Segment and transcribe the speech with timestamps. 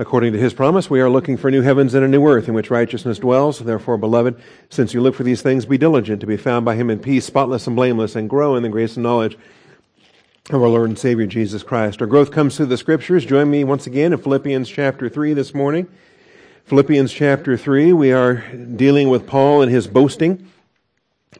[0.00, 2.54] According to his promise, we are looking for new heavens and a new earth in
[2.54, 3.58] which righteousness dwells.
[3.58, 4.40] Therefore, beloved,
[4.70, 7.24] since you look for these things, be diligent to be found by him in peace,
[7.24, 9.36] spotless and blameless, and grow in the grace and knowledge
[10.50, 12.00] of our Lord and Savior Jesus Christ.
[12.00, 13.24] Our growth comes through the scriptures.
[13.24, 15.88] Join me once again in Philippians chapter 3 this morning.
[16.66, 20.48] Philippians chapter 3, we are dealing with Paul and his boasting,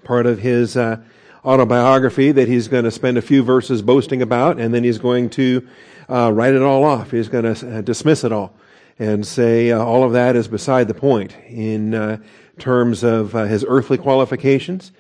[0.03, 0.97] part of his uh,
[1.45, 5.31] autobiography that he's going to spend a few verses boasting about, and then he's going
[5.31, 5.69] to
[6.09, 7.11] uh, write it all off.
[7.11, 8.55] He's going to uh, dismiss it all
[8.99, 12.19] and say uh, all of that is beside the point in uh,
[12.59, 14.93] terms of uh, his earthly qualifications.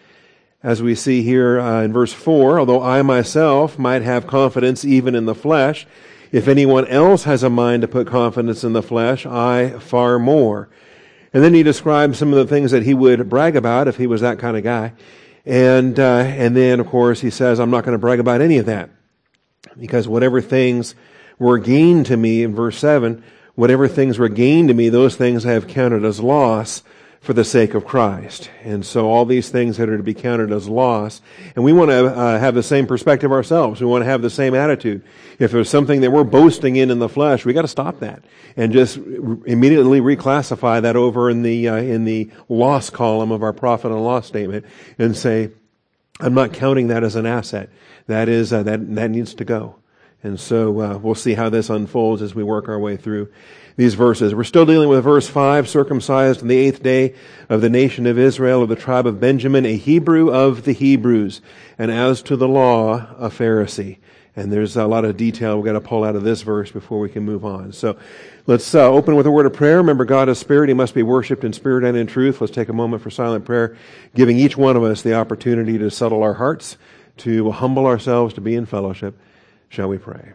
[0.62, 5.14] As we see here uh, in verse 4, although I myself might have confidence even
[5.14, 5.86] in the flesh,
[6.30, 10.68] if anyone else has a mind to put confidence in the flesh, I far more.
[11.32, 14.06] And then he describes some of the things that he would brag about if he
[14.06, 14.92] was that kind of guy.
[15.46, 18.58] And, uh, and then, of course, he says, I'm not going to brag about any
[18.58, 18.90] of that
[19.78, 20.94] because whatever things
[21.38, 23.22] were gained to me in verse 7,
[23.54, 26.82] whatever things were gained to me, those things I have counted as loss
[27.20, 28.50] for the sake of Christ.
[28.62, 31.20] And so all these things that are to be counted as loss,
[31.56, 33.80] and we want to uh, have the same perspective ourselves.
[33.80, 35.02] We want to have the same attitude.
[35.38, 38.22] If there's something that we're boasting in in the flesh, we got to stop that
[38.56, 43.52] and just immediately reclassify that over in the uh, in the loss column of our
[43.52, 44.64] profit and loss statement
[44.98, 45.50] and say,
[46.20, 47.70] I'm not counting that as an asset
[48.06, 49.76] that is uh, that that needs to go.
[50.22, 53.30] And so uh, we'll see how this unfolds as we work our way through
[53.76, 54.34] these verses.
[54.34, 57.14] We're still dealing with verse 5, circumcised on the eighth day
[57.48, 61.40] of the nation of Israel, of the tribe of Benjamin, a Hebrew of the Hebrews,
[61.78, 63.98] and as to the law, a Pharisee.
[64.38, 67.00] And there's a lot of detail we've got to pull out of this verse before
[67.00, 67.72] we can move on.
[67.72, 67.98] So
[68.46, 69.78] let's uh, open with a word of prayer.
[69.78, 70.68] Remember, God is spirit.
[70.68, 72.40] He must be worshiped in spirit and in truth.
[72.40, 73.76] Let's take a moment for silent prayer,
[74.14, 76.76] giving each one of us the opportunity to settle our hearts
[77.16, 79.18] to humble ourselves to be in fellowship,
[79.70, 80.34] shall we pray?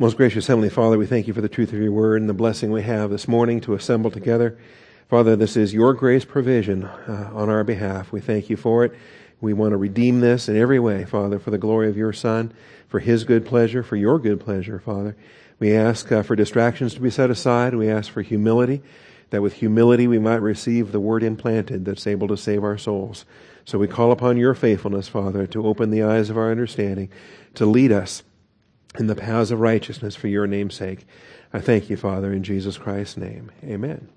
[0.00, 2.34] Most gracious Heavenly Father, we thank you for the truth of your word and the
[2.34, 4.56] blessing we have this morning to assemble together
[5.08, 8.12] Father, this is your grace provision uh, on our behalf.
[8.12, 8.92] We thank you for it.
[9.40, 12.52] We want to redeem this in every way, Father, for the glory of your Son,
[12.86, 15.16] for his good pleasure, for your good pleasure, Father.
[15.58, 17.74] We ask uh, for distractions to be set aside.
[17.74, 18.82] We ask for humility,
[19.30, 23.24] that with humility we might receive the word implanted that's able to save our souls.
[23.64, 27.08] So we call upon your faithfulness, Father, to open the eyes of our understanding,
[27.54, 28.22] to lead us
[28.96, 31.06] in the paths of righteousness for your name's sake.
[31.52, 33.50] I thank you, Father, in Jesus Christ's name.
[33.64, 34.08] Amen.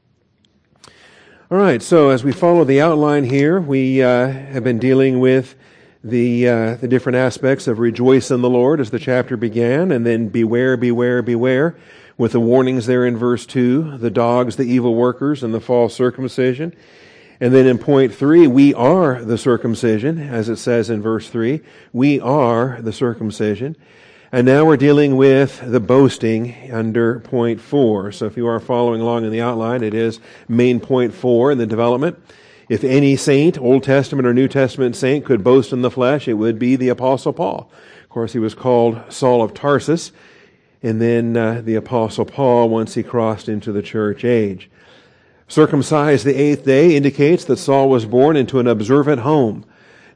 [1.50, 5.56] All right, so as we follow the outline here, we uh, have been dealing with
[6.04, 10.06] the uh, the different aspects of rejoice in the Lord as the chapter began, and
[10.06, 11.78] then beware, beware, beware,
[12.18, 15.94] with the warnings there in verse two: the dogs, the evil workers, and the false
[15.94, 16.74] circumcision.
[17.40, 21.62] And then in point three, we are the circumcision, as it says in verse three.
[21.92, 23.76] We are the circumcision.
[24.34, 28.14] And now we're dealing with the boasting under point four.
[28.14, 31.58] So if you are following along in the outline, it is main point four in
[31.58, 32.18] the development.
[32.70, 36.36] If any saint, Old Testament or New Testament saint, could boast in the flesh, it
[36.36, 37.70] would be the Apostle Paul.
[38.04, 40.14] Of course, he was called Saul of Tarsus,
[40.82, 44.70] and then uh, the Apostle Paul once he crossed into the church age.
[45.50, 49.66] Circumcised the eighth day indicates that Saul was born into an observant home.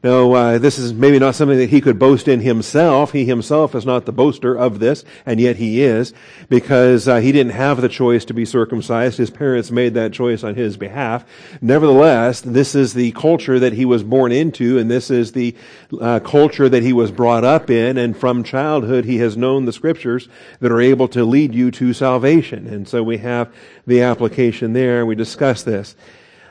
[0.06, 3.12] Now, uh, this is maybe not something that he could boast in himself.
[3.12, 6.14] He himself is not the boaster of this, and yet he is,
[6.48, 9.18] because uh, he didn't have the choice to be circumcised.
[9.18, 11.26] His parents made that choice on his behalf.
[11.60, 15.56] Nevertheless, this is the culture that he was born into, and this is the
[16.00, 19.74] uh, culture that he was brought up in, and from childhood he has known the
[19.74, 20.30] scriptures
[20.60, 22.68] that are able to lead you to salvation.
[22.68, 23.52] And so we have
[23.88, 25.96] the application there, we discuss this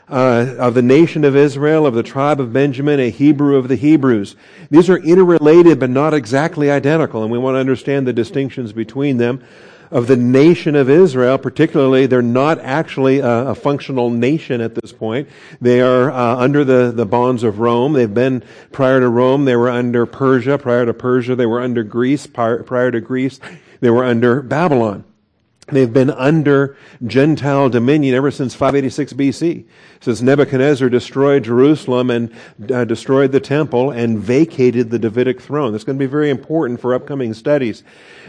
[0.09, 3.76] uh, of the nation of Israel, of the tribe of Benjamin, a Hebrew of the
[3.76, 4.37] Hebrews.
[4.70, 9.16] These are interrelated but not exactly identical, and we want to understand the distinctions between
[9.16, 9.42] them.
[9.91, 14.92] Of the nation of Israel, particularly, they're not actually a, a functional nation at this
[14.92, 15.28] point.
[15.60, 17.92] They are uh, under the, the bonds of Rome.
[17.92, 18.42] They've been,
[18.72, 20.59] prior to Rome, they were under Persia.
[20.59, 22.27] Prior to Persia, they were under Greece.
[22.27, 23.39] Prior, prior to Greece,
[23.80, 25.04] they were under Babylon.
[25.69, 26.77] They've been under
[27.07, 29.65] Gentile dominion ever since 586 BC,
[30.01, 32.33] since Nebuchadnezzar destroyed Jerusalem and
[32.71, 35.72] uh, destroyed the temple and vacated the Davidic throne.
[35.72, 37.83] That's going to be very important for upcoming studies.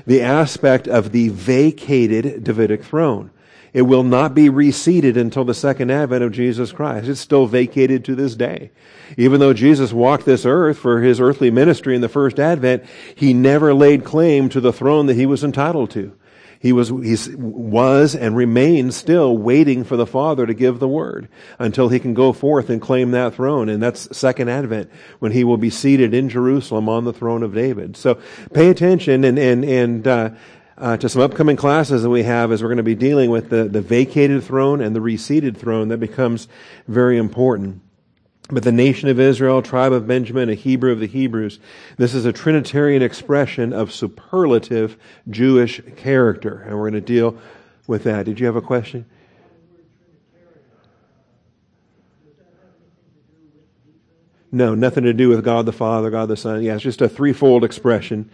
[0.08, 3.32] The aspect of the vacated Davidic throne.
[3.74, 7.10] it will not be reseated until the second advent of Jesus Christ.
[7.10, 8.72] It's still vacated to this day.
[9.18, 13.34] Even though Jesus walked this earth for his earthly ministry in the first advent, he
[13.34, 16.16] never laid claim to the throne that he was entitled to.
[16.60, 21.28] He was, he was and remains still waiting for the Father to give the word
[21.60, 23.70] until he can go forth and claim that throne.
[23.70, 27.54] And that's second advent when he will be seated in Jerusalem on the throne of
[27.54, 27.98] David.
[27.98, 28.20] So
[28.54, 30.30] pay attention and, and, and, uh,
[30.78, 33.50] uh, to some upcoming classes that we have as we're going to be dealing with
[33.50, 36.50] the, the vacated throne and the reseated throne that becomes
[36.88, 37.82] very important.
[38.50, 41.60] But the nation of Israel, tribe of Benjamin, a Hebrew of the Hebrews,
[41.98, 44.98] this is a Trinitarian expression of superlative
[45.30, 46.62] Jewish character.
[46.62, 47.38] And we're going to deal
[47.88, 48.26] with that.
[48.26, 49.06] Did you have a question?
[54.52, 56.62] No, nothing to do with God the Father, God the Son.
[56.62, 58.30] Yeah, it's just a threefold expression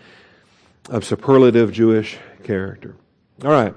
[0.89, 2.95] of superlative Jewish character.
[3.43, 3.73] All right.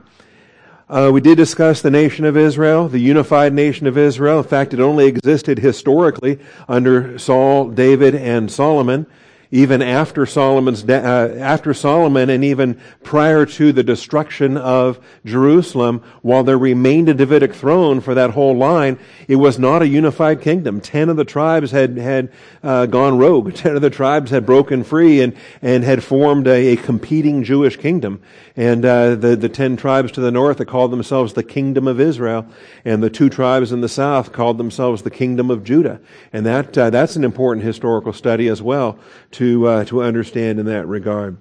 [0.86, 4.38] Uh, we did discuss the nation of Israel, the unified nation of Israel.
[4.38, 6.38] In fact, it only existed historically
[6.69, 9.06] under Saul, David, and Solomon
[9.55, 16.03] even after Solomon's de- uh, after Solomon and even prior to the destruction of Jerusalem,
[16.23, 18.99] while there remained a Davidic throne for that whole line,
[19.29, 20.81] it was not a unified kingdom.
[20.81, 22.33] Ten of the tribes had had
[22.65, 23.55] uh, gone rogue.
[23.55, 27.77] Ten of the tribes had broken free and and had formed a, a competing Jewish
[27.77, 28.23] kingdom.
[28.56, 32.01] And uh, the the ten tribes to the north that called themselves the kingdom of
[32.01, 32.45] Israel,
[32.85, 36.01] and the two tribes in the south called themselves the kingdom of Judah.
[36.33, 38.99] And that uh, that's an important historical study as well
[39.31, 41.37] to to uh, to understand in that regard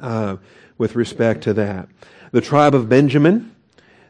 [0.00, 0.36] uh,
[0.78, 1.88] with respect to that.
[2.32, 3.54] The tribe of Benjamin.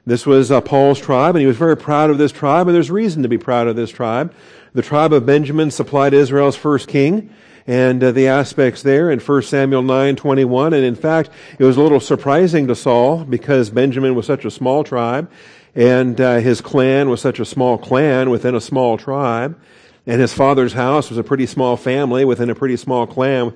[0.07, 2.91] This was uh, Paul's tribe, and he was very proud of this tribe, and there's
[2.91, 4.33] reason to be proud of this tribe.
[4.73, 7.35] The tribe of Benjamin supplied Israel's first king,
[7.67, 10.67] and uh, the aspects there in 1 Samuel 9:21.
[10.69, 14.51] And in fact, it was a little surprising to Saul because Benjamin was such a
[14.51, 15.31] small tribe,
[15.75, 19.61] and uh, his clan was such a small clan within a small tribe.
[20.07, 23.53] And his father's house was a pretty small family within a pretty small clan,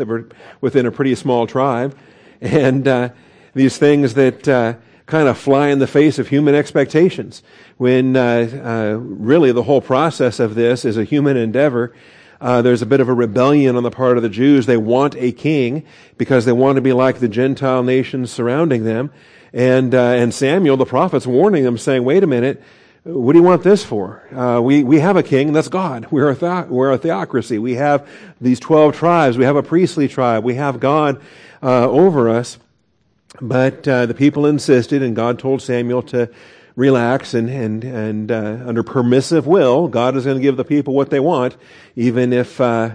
[0.60, 1.96] within a pretty small tribe.
[2.40, 3.10] And uh,
[3.54, 4.74] these things that uh,
[5.06, 7.42] kind of fly in the face of human expectations.
[7.76, 11.94] When uh, uh really the whole process of this is a human endeavor.
[12.40, 14.66] Uh, there's a bit of a rebellion on the part of the Jews.
[14.66, 15.84] They want a king
[16.18, 19.10] because they want to be like the Gentile nations surrounding them.
[19.54, 22.62] And, uh, and Samuel, the prophet's warning them, saying, wait a minute,
[23.04, 24.22] what do you want this for?
[24.34, 26.06] Uh, we, we have a king, and that's God.
[26.10, 27.58] We're a, the, we're a theocracy.
[27.58, 28.08] We have
[28.40, 29.36] these 12 tribes.
[29.36, 30.42] We have a priestly tribe.
[30.42, 31.20] We have God
[31.62, 32.58] uh, over us.
[33.40, 36.30] But uh, the people insisted, and God told Samuel to
[36.76, 40.94] relax and, and, and uh, under permissive will, God is going to give the people
[40.94, 41.56] what they want,
[41.96, 42.90] even if, uh,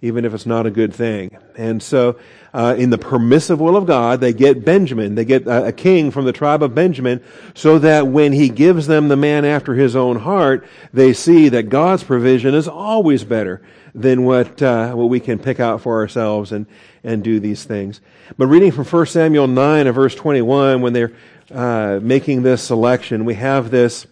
[0.00, 1.36] even if it's not a good thing.
[1.56, 2.18] And so
[2.54, 5.16] uh, in the permissive will of God, they get Benjamin.
[5.16, 7.20] They get a, a, king from the tribe of Benjamin
[7.52, 11.64] so that when he gives them the man after his own heart, they see that
[11.64, 13.60] God's provision is always better
[13.92, 16.66] than what, uh, what we can pick out for ourselves and,
[17.02, 18.00] and do these things.
[18.38, 21.12] But reading from 1 Samuel 9 and verse 21, when they're
[21.52, 24.06] uh, making this selection, we have this,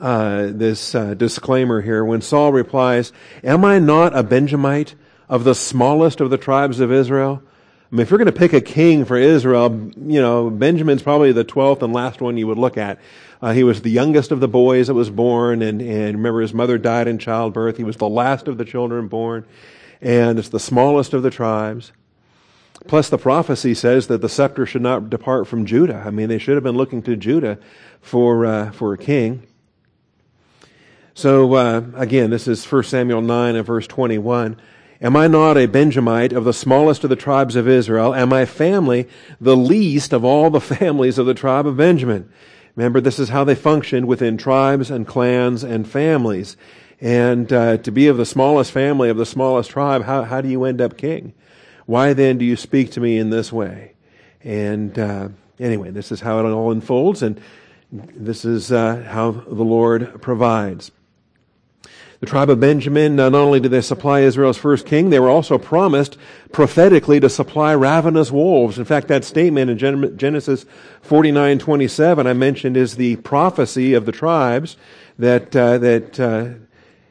[0.00, 2.04] uh, this uh, disclaimer here.
[2.04, 3.12] When Saul replies,
[3.42, 4.94] Am I not a Benjamite?
[5.32, 7.42] Of the smallest of the tribes of Israel?
[7.42, 11.32] I mean, if you're going to pick a king for Israel, you know, Benjamin's probably
[11.32, 12.98] the 12th and last one you would look at.
[13.40, 16.52] Uh, he was the youngest of the boys that was born, and, and remember his
[16.52, 17.78] mother died in childbirth.
[17.78, 19.46] He was the last of the children born,
[20.02, 21.92] and it's the smallest of the tribes.
[22.86, 26.02] Plus, the prophecy says that the scepter should not depart from Judah.
[26.04, 27.58] I mean, they should have been looking to Judah
[28.02, 29.46] for, uh, for a king.
[31.14, 34.60] So, uh, again, this is 1 Samuel 9 and verse 21.
[35.02, 38.14] Am I not a Benjamite of the smallest of the tribes of Israel?
[38.14, 39.08] Am my family
[39.40, 42.30] the least of all the families of the tribe of Benjamin?
[42.76, 46.56] Remember, this is how they functioned within tribes and clans and families.
[47.00, 50.48] And uh, to be of the smallest family of the smallest tribe, how, how do
[50.48, 51.34] you end up king?
[51.86, 53.94] Why then do you speak to me in this way?
[54.44, 57.40] And uh, anyway, this is how it all unfolds, and
[57.90, 60.92] this is uh, how the Lord provides.
[62.22, 65.58] The tribe of Benjamin, not only did they supply Israel's first king, they were also
[65.58, 66.16] promised
[66.52, 68.78] prophetically to supply ravenous wolves.
[68.78, 70.64] In fact, that statement in Genesis
[71.02, 74.76] 49:27 I mentioned is the prophecy of the tribes
[75.18, 76.50] that uh, that uh,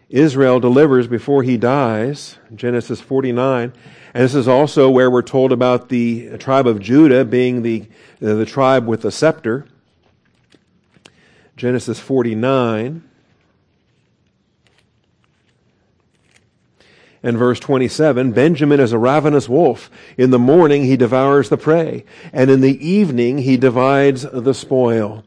[0.09, 2.37] Israel delivers before he dies.
[2.55, 3.73] Genesis 49.
[4.13, 7.81] And this is also where we're told about the tribe of Judah being the,
[8.21, 9.65] uh, the tribe with the scepter.
[11.57, 13.03] Genesis 49.
[17.23, 19.91] And verse 27, Benjamin is a ravenous wolf.
[20.17, 25.23] In the morning he devours the prey, and in the evening he divides the spoil.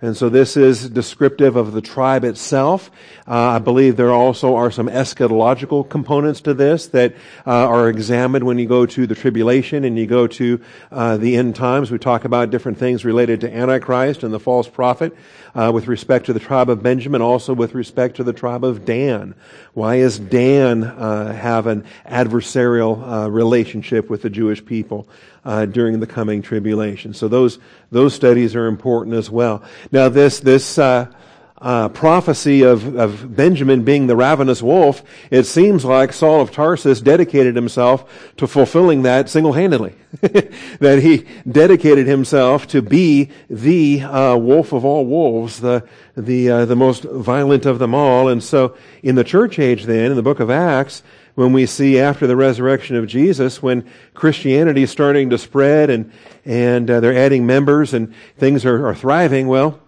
[0.00, 2.88] And so this is descriptive of the tribe itself.
[3.26, 7.14] Uh, I believe there also are some eschatological components to this that
[7.44, 10.60] uh, are examined when you go to the tribulation and you go to
[10.92, 11.90] uh, the end times.
[11.90, 15.16] We talk about different things related to Antichrist and the false prophet
[15.56, 18.84] uh, with respect to the tribe of Benjamin, also with respect to the tribe of
[18.84, 19.34] Dan.
[19.74, 25.08] Why is Dan uh, have an adversarial uh, relationship with the Jewish people?
[25.44, 27.14] Uh, during the coming tribulation.
[27.14, 27.58] So those
[27.90, 29.62] those studies are important as well.
[29.92, 31.12] Now this this uh,
[31.60, 37.00] uh, prophecy of, of Benjamin being the ravenous wolf, it seems like Saul of Tarsus
[37.00, 39.94] dedicated himself to fulfilling that single-handedly.
[40.20, 46.64] that he dedicated himself to be the uh, wolf of all wolves, the the uh,
[46.64, 48.28] the most violent of them all.
[48.28, 51.02] And so, in the church age, then in the book of Acts,
[51.38, 56.10] when we see after the resurrection of Jesus, when Christianity is starting to spread and,
[56.44, 59.78] and uh, they're adding members and things are, are, thriving, well,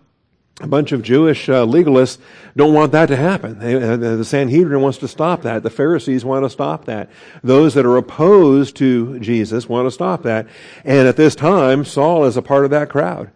[0.60, 2.18] a bunch of Jewish uh, legalists
[2.54, 3.58] don't want that to happen.
[3.58, 5.64] They, uh, the Sanhedrin wants to stop that.
[5.64, 7.10] The Pharisees want to stop that.
[7.42, 10.46] Those that are opposed to Jesus want to stop that.
[10.84, 13.28] And at this time, Saul is a part of that crowd.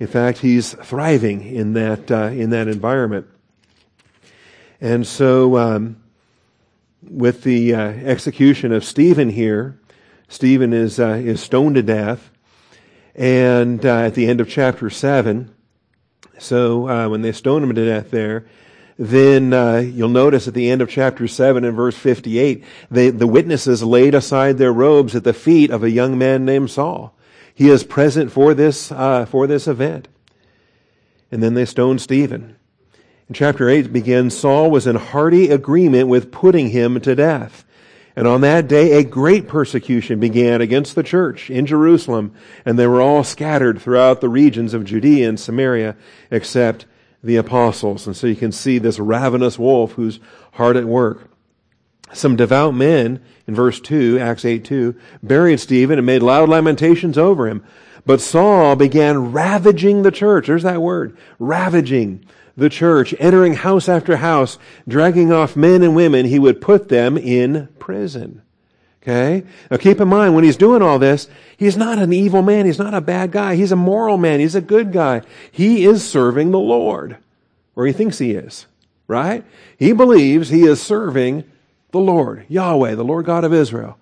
[0.00, 3.28] In fact, he's thriving in that uh, in that environment.
[4.80, 5.99] And so, um,
[7.02, 9.78] with the uh, execution of Stephen here,
[10.28, 12.30] Stephen is, uh, is stoned to death.
[13.14, 15.52] And uh, at the end of chapter 7,
[16.38, 18.46] so uh, when they stone him to death there,
[18.98, 23.26] then uh, you'll notice at the end of chapter 7 and verse 58, they, the
[23.26, 27.16] witnesses laid aside their robes at the feet of a young man named Saul.
[27.54, 30.08] He is present for this, uh, for this event.
[31.30, 32.56] And then they stoned Stephen.
[33.32, 37.64] Chapter 8 begins, Saul was in hearty agreement with putting him to death.
[38.16, 42.34] And on that day, a great persecution began against the church in Jerusalem,
[42.64, 45.96] and they were all scattered throughout the regions of Judea and Samaria,
[46.30, 46.86] except
[47.22, 48.06] the apostles.
[48.06, 50.18] And so you can see this ravenous wolf who's
[50.54, 51.30] hard at work.
[52.12, 57.16] Some devout men, in verse 2, Acts 8 2, buried Stephen and made loud lamentations
[57.16, 57.62] over him.
[58.04, 60.48] But Saul began ravaging the church.
[60.48, 62.24] There's that word, ravaging
[62.60, 67.16] the church, entering house after house, dragging off men and women, he would put them
[67.16, 68.42] in prison.
[69.02, 69.44] Okay?
[69.70, 71.26] Now keep in mind, when he's doing all this,
[71.56, 72.66] he's not an evil man.
[72.66, 73.56] He's not a bad guy.
[73.56, 74.40] He's a moral man.
[74.40, 75.22] He's a good guy.
[75.50, 77.16] He is serving the Lord.
[77.74, 78.66] Or he thinks he is.
[79.08, 79.42] Right?
[79.78, 81.44] He believes he is serving
[81.92, 83.96] the Lord, Yahweh, the Lord God of Israel.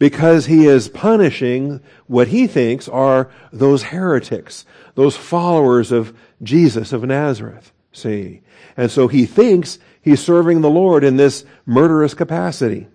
[0.00, 4.64] Because he is punishing what he thinks are those heretics,
[4.96, 6.12] those followers of
[6.42, 7.70] Jesus of Nazareth.
[7.92, 8.42] See?
[8.76, 12.88] And so he thinks he's serving the Lord in this murderous capacity.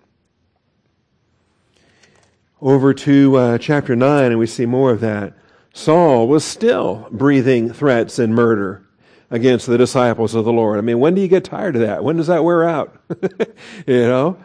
[2.60, 5.34] Over to uh, chapter 9, and we see more of that.
[5.74, 8.82] Saul was still breathing threats and murder
[9.30, 10.78] against the disciples of the Lord.
[10.78, 12.02] I mean, when do you get tired of that?
[12.02, 12.98] When does that wear out?
[13.86, 14.38] you know?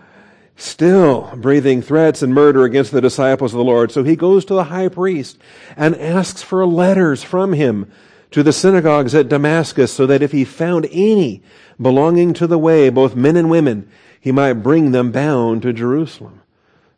[0.58, 3.91] Still breathing threats and murder against the disciples of the Lord.
[3.91, 5.39] So he goes to the high priest
[5.75, 7.91] and asks for letters from him
[8.31, 11.43] to the synagogues at Damascus so that if he found any
[11.79, 16.41] belonging to the way, both men and women, he might bring them bound to Jerusalem.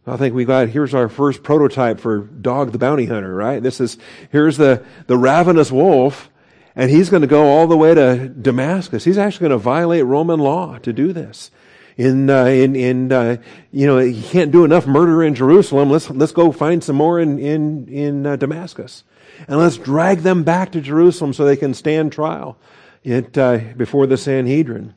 [0.05, 3.63] I think we got, here's our first prototype for Dog the Bounty Hunter, right?
[3.63, 3.97] This is,
[4.31, 6.29] here's the, the ravenous wolf,
[6.75, 9.05] and he's going to go all the way to Damascus.
[9.05, 11.51] He's actually going to violate Roman law to do this.
[11.95, 13.37] In, uh, in, in, uh,
[13.71, 15.89] you know, he can't do enough murder in Jerusalem.
[15.89, 19.03] Let's, let's go find some more in, in, in uh, Damascus
[19.47, 22.57] and let's drag them back to Jerusalem so they can stand trial
[23.03, 24.95] it, uh, before the Sanhedrin.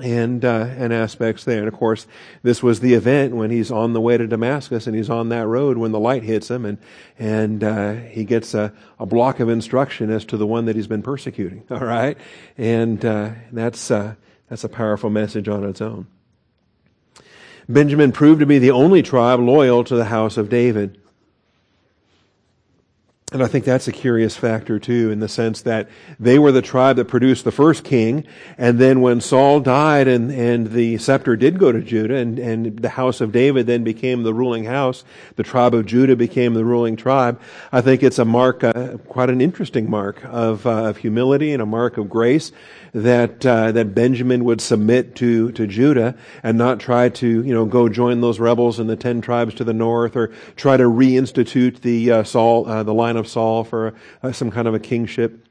[0.00, 1.58] And, uh, and aspects there.
[1.58, 2.06] And of course,
[2.42, 5.46] this was the event when he's on the way to Damascus and he's on that
[5.46, 6.78] road when the light hits him and,
[7.18, 10.86] and, uh, he gets a, a block of instruction as to the one that he's
[10.86, 11.64] been persecuting.
[11.70, 12.16] All right.
[12.56, 14.14] And, uh, that's, uh,
[14.48, 16.06] that's a powerful message on its own.
[17.68, 21.01] Benjamin proved to be the only tribe loyal to the house of David.
[23.32, 25.88] And I think that's a curious factor too, in the sense that
[26.20, 28.26] they were the tribe that produced the first king,
[28.58, 32.78] and then when Saul died and, and the scepter did go to Judah, and, and
[32.78, 35.02] the house of David then became the ruling house,
[35.36, 37.40] the tribe of Judah became the ruling tribe,
[37.72, 41.62] I think it's a mark, uh, quite an interesting mark of, uh, of humility and
[41.62, 42.52] a mark of grace
[42.92, 47.64] that uh, that Benjamin would submit to to Judah and not try to you know
[47.64, 51.80] go join those rebels in the ten tribes to the north or try to reinstitute
[51.80, 55.46] the uh, Saul uh, the line of Saul for uh, some kind of a kingship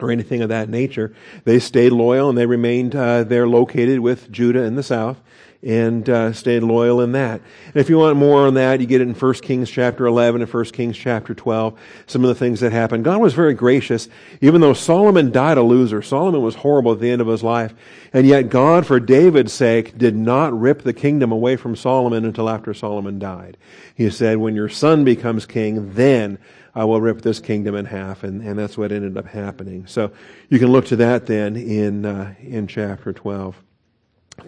[0.00, 1.14] or anything of that nature.
[1.44, 5.20] They stayed loyal and they remained uh, there located with Judah in the south
[5.64, 7.40] and uh, stayed loyal in that.
[7.68, 10.42] And if you want more on that, you get it in 1 Kings chapter 11
[10.42, 13.04] and 1 Kings chapter 12, some of the things that happened.
[13.04, 14.08] God was very gracious,
[14.42, 16.02] even though Solomon died a loser.
[16.02, 17.74] Solomon was horrible at the end of his life.
[18.12, 22.50] And yet God, for David's sake, did not rip the kingdom away from Solomon until
[22.50, 23.56] after Solomon died.
[23.94, 26.38] He said, when your son becomes king, then
[26.74, 28.22] I will rip this kingdom in half.
[28.22, 29.86] And, and that's what ended up happening.
[29.86, 30.10] So
[30.50, 33.56] you can look to that then in, uh, in chapter 12.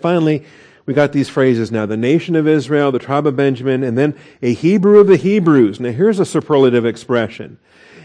[0.03, 0.45] Finally,
[0.87, 4.19] we got these phrases now the nation of Israel, the tribe of Benjamin, and then
[4.41, 5.81] a Hebrew of the Hebrews.
[5.81, 7.59] Now, here's a superlative expression.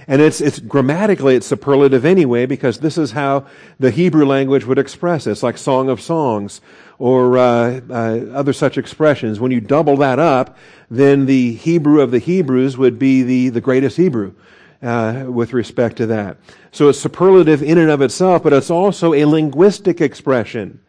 [0.08, 3.46] And it's, it's grammatically, it's superlative anyway, because this is how
[3.80, 5.32] the Hebrew language would express it.
[5.32, 6.60] It's like Song of Songs
[6.98, 7.94] or uh, uh,
[8.34, 9.40] other such expressions.
[9.40, 10.58] When you double that up,
[10.90, 14.34] then the Hebrew of the Hebrews would be the, the greatest Hebrew.
[14.82, 16.38] Uh, with respect to that.
[16.72, 20.80] So it's superlative in and of itself, but it's also a linguistic expression.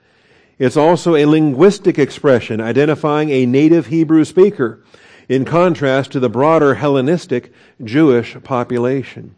[0.62, 4.81] It's also a linguistic expression identifying a native Hebrew speaker
[5.28, 7.52] in contrast to the broader Hellenistic
[7.83, 9.35] Jewish population.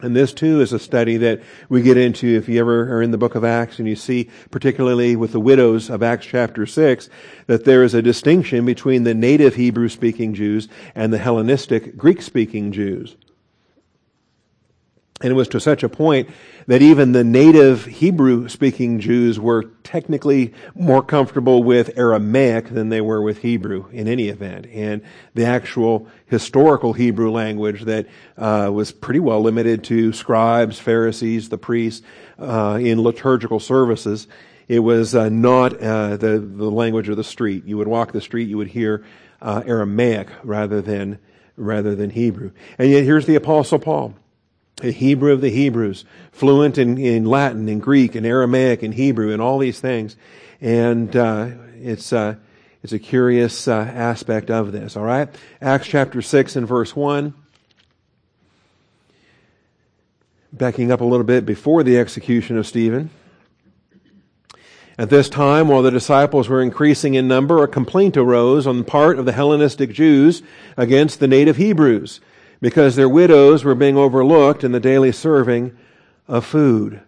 [0.00, 3.12] And this too is a study that we get into if you ever are in
[3.12, 7.08] the book of Acts and you see, particularly with the widows of Acts chapter 6,
[7.46, 12.20] that there is a distinction between the native Hebrew speaking Jews and the Hellenistic Greek
[12.20, 13.14] speaking Jews.
[15.20, 16.28] And it was to such a point
[16.68, 23.00] that even the native Hebrew speaking Jews were technically more comfortable with Aramaic than they
[23.00, 24.66] were with Hebrew in any event.
[24.72, 25.02] And
[25.34, 28.06] the actual historical Hebrew language that
[28.36, 32.06] uh, was pretty well limited to scribes, Pharisees, the priests
[32.38, 34.28] uh, in liturgical services.
[34.68, 37.64] It was uh, not uh, the, the language of the street.
[37.64, 39.04] You would walk the street, you would hear
[39.42, 41.18] uh, Aramaic rather than,
[41.56, 42.52] rather than Hebrew.
[42.78, 44.14] And yet here's the Apostle Paul
[44.82, 49.32] a Hebrew of the Hebrews, fluent in, in Latin and Greek and Aramaic and Hebrew
[49.32, 50.16] and all these things.
[50.60, 52.36] And uh, it's, uh,
[52.82, 55.28] it's a curious uh, aspect of this, all right?
[55.60, 57.34] Acts chapter 6 and verse 1.
[60.52, 63.10] Backing up a little bit before the execution of Stephen.
[64.96, 68.84] At this time, while the disciples were increasing in number, a complaint arose on the
[68.84, 70.42] part of the Hellenistic Jews
[70.76, 72.20] against the native Hebrews
[72.60, 75.76] because their widows were being overlooked in the daily serving
[76.26, 77.00] of food.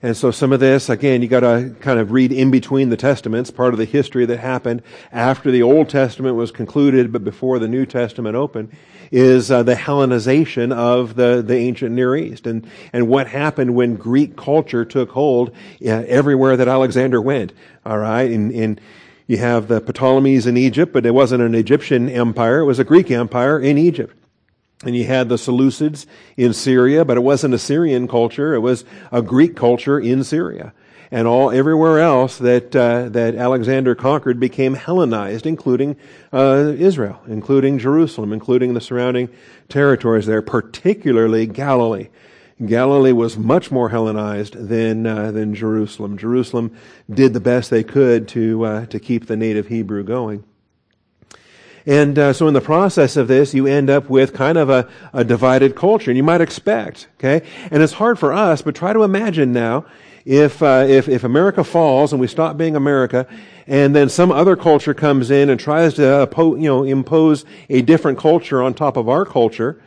[0.00, 3.50] And so some of this, again, you gotta kind of read in between the testaments,
[3.50, 7.66] part of the history that happened after the Old Testament was concluded, but before the
[7.66, 8.70] New Testament opened,
[9.10, 12.46] is uh, the Hellenization of the, the ancient Near East.
[12.46, 15.50] And, and what happened when Greek culture took hold
[15.84, 17.52] uh, everywhere that Alexander went.
[17.84, 18.30] Alright?
[18.30, 18.78] In, in,
[19.26, 22.84] you have the Ptolemies in Egypt, but it wasn't an Egyptian empire, it was a
[22.84, 24.14] Greek empire in Egypt.
[24.84, 28.54] And you had the Seleucids in Syria, but it wasn't a Syrian culture.
[28.54, 30.72] It was a Greek culture in Syria.
[31.10, 35.96] And all, everywhere else that, uh, that Alexander conquered became Hellenized, including,
[36.32, 39.30] uh, Israel, including Jerusalem, including the surrounding
[39.68, 42.08] territories there, particularly Galilee.
[42.64, 46.18] Galilee was much more Hellenized than, uh, than Jerusalem.
[46.18, 46.72] Jerusalem
[47.08, 50.44] did the best they could to, uh, to keep the native Hebrew going.
[51.86, 54.88] And uh, so in the process of this, you end up with kind of a,
[55.12, 56.10] a divided culture.
[56.10, 57.46] And you might expect, okay?
[57.70, 59.86] And it's hard for us, but try to imagine now
[60.24, 63.26] if, uh, if, if America falls and we stop being America,
[63.66, 68.18] and then some other culture comes in and tries to you know, impose a different
[68.18, 69.80] culture on top of our culture,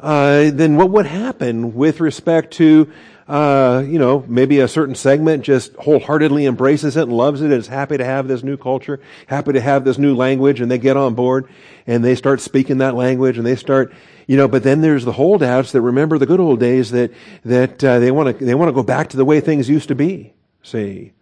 [0.00, 2.92] uh, then what would happen with respect to
[3.28, 7.54] uh, you know, maybe a certain segment just wholeheartedly embraces it and loves it and
[7.54, 10.78] is happy to have this new culture, happy to have this new language, and they
[10.78, 11.48] get on board
[11.88, 13.92] and they start speaking that language and they start,
[14.28, 17.12] you know, but then there's the holdouts that remember the good old days that,
[17.44, 19.88] that, uh, they want to, they want to go back to the way things used
[19.88, 21.12] to be, see.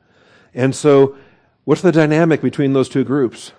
[0.52, 1.16] And so,
[1.64, 3.52] what's the dynamic between those two groups?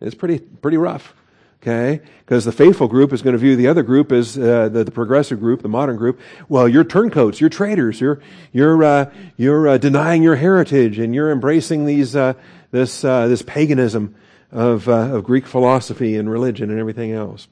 [0.00, 1.14] It's pretty, pretty rough.
[1.62, 2.00] Okay?
[2.18, 4.90] Because the faithful group is going to view the other group as uh, the, the,
[4.90, 6.18] progressive group, the modern group.
[6.48, 8.20] Well, you're turncoats, you're traitors, you're
[8.52, 12.32] you're uh, you're uh, denying your heritage, and you're embracing these uh,
[12.72, 14.16] this uh, this paganism
[14.50, 17.46] of uh, of Greek philosophy and religion and everything else.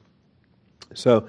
[0.93, 1.27] So.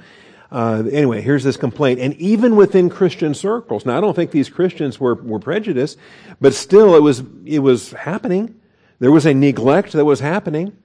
[0.53, 2.01] anyway, here's this complaint.
[2.01, 5.97] And even within Christian circles, now I don't think these Christians were, were prejudiced,
[6.43, 8.61] but still it was, it was happening.
[8.99, 10.77] There was a neglect that was happening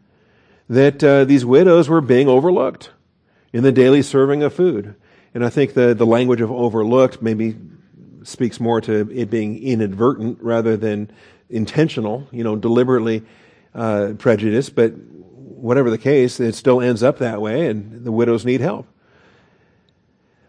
[0.70, 2.92] that uh, these widows were being overlooked
[3.54, 4.96] in the daily serving of food.
[5.34, 7.56] And I think the, the language of overlooked maybe
[8.24, 11.12] speaks more to it being inadvertent rather than
[11.50, 13.24] intentional, you know, deliberately
[13.74, 14.76] uh, prejudiced.
[14.76, 18.88] But whatever the case, it still ends up that way, and the widows need help.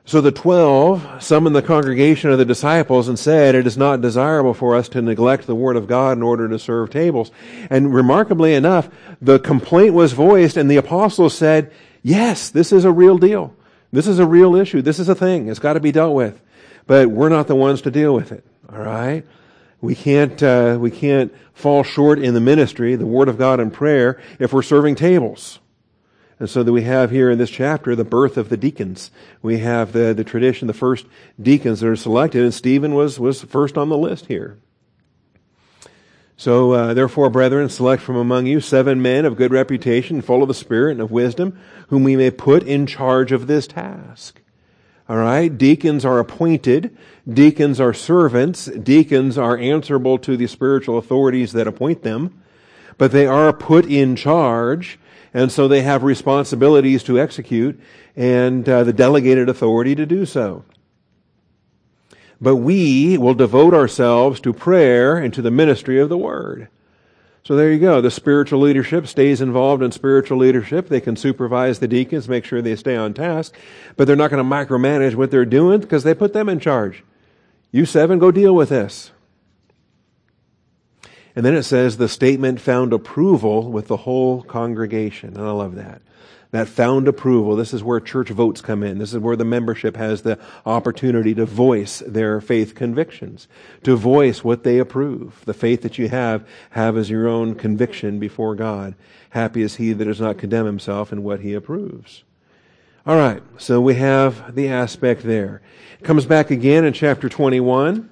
[0.08, 4.54] So the twelve summoned the congregation of the disciples and said, It is not desirable
[4.54, 7.30] for us to neglect the word of God in order to serve tables.
[7.68, 8.88] And remarkably enough,
[9.20, 11.70] the complaint was voiced and the apostles said,
[12.02, 13.54] Yes, this is a real deal.
[13.92, 14.80] This is a real issue.
[14.80, 15.48] This is a thing.
[15.48, 16.40] It's got to be dealt with.
[16.86, 18.46] But we're not the ones to deal with it.
[18.72, 19.26] All right?
[19.82, 23.70] We can't, uh, we can't fall short in the ministry, the Word of God and
[23.70, 25.58] prayer, if we're serving tables.
[26.40, 29.10] And so that we have here in this chapter the birth of the deacons.
[29.42, 31.06] We have the, the tradition, the first
[31.40, 34.58] deacons that are selected, and Stephen was, was first on the list here.
[36.36, 40.46] So, uh, therefore, brethren, select from among you seven men of good reputation, full of
[40.46, 44.40] the Spirit and of wisdom, whom we may put in charge of this task.
[45.08, 45.48] All right?
[45.48, 46.96] Deacons are appointed.
[47.28, 48.66] Deacons are servants.
[48.66, 52.40] Deacons are answerable to the spiritual authorities that appoint them.
[52.98, 55.00] But they are put in charge
[55.38, 57.80] and so they have responsibilities to execute
[58.16, 60.64] and uh, the delegated authority to do so.
[62.40, 66.66] But we will devote ourselves to prayer and to the ministry of the word.
[67.44, 68.00] So there you go.
[68.00, 70.88] The spiritual leadership stays involved in spiritual leadership.
[70.88, 73.54] They can supervise the deacons, make sure they stay on task,
[73.96, 77.04] but they're not going to micromanage what they're doing because they put them in charge.
[77.70, 79.12] You seven, go deal with this.
[81.38, 85.36] And then it says the statement found approval with the whole congregation.
[85.36, 86.02] And I love that.
[86.50, 87.54] That found approval.
[87.54, 88.98] This is where church votes come in.
[88.98, 93.46] This is where the membership has the opportunity to voice their faith convictions,
[93.84, 95.44] to voice what they approve.
[95.44, 98.96] The faith that you have, have as your own conviction before God.
[99.30, 102.24] Happy is he that does not condemn himself in what he approves.
[103.06, 105.62] All right, so we have the aspect there.
[106.00, 108.10] It comes back again in chapter 21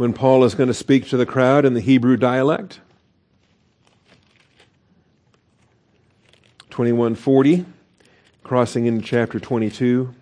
[0.00, 2.80] when Paul is going to speak to the crowd in the Hebrew dialect.
[6.70, 7.66] 2140,
[8.42, 10.14] crossing into chapter 22.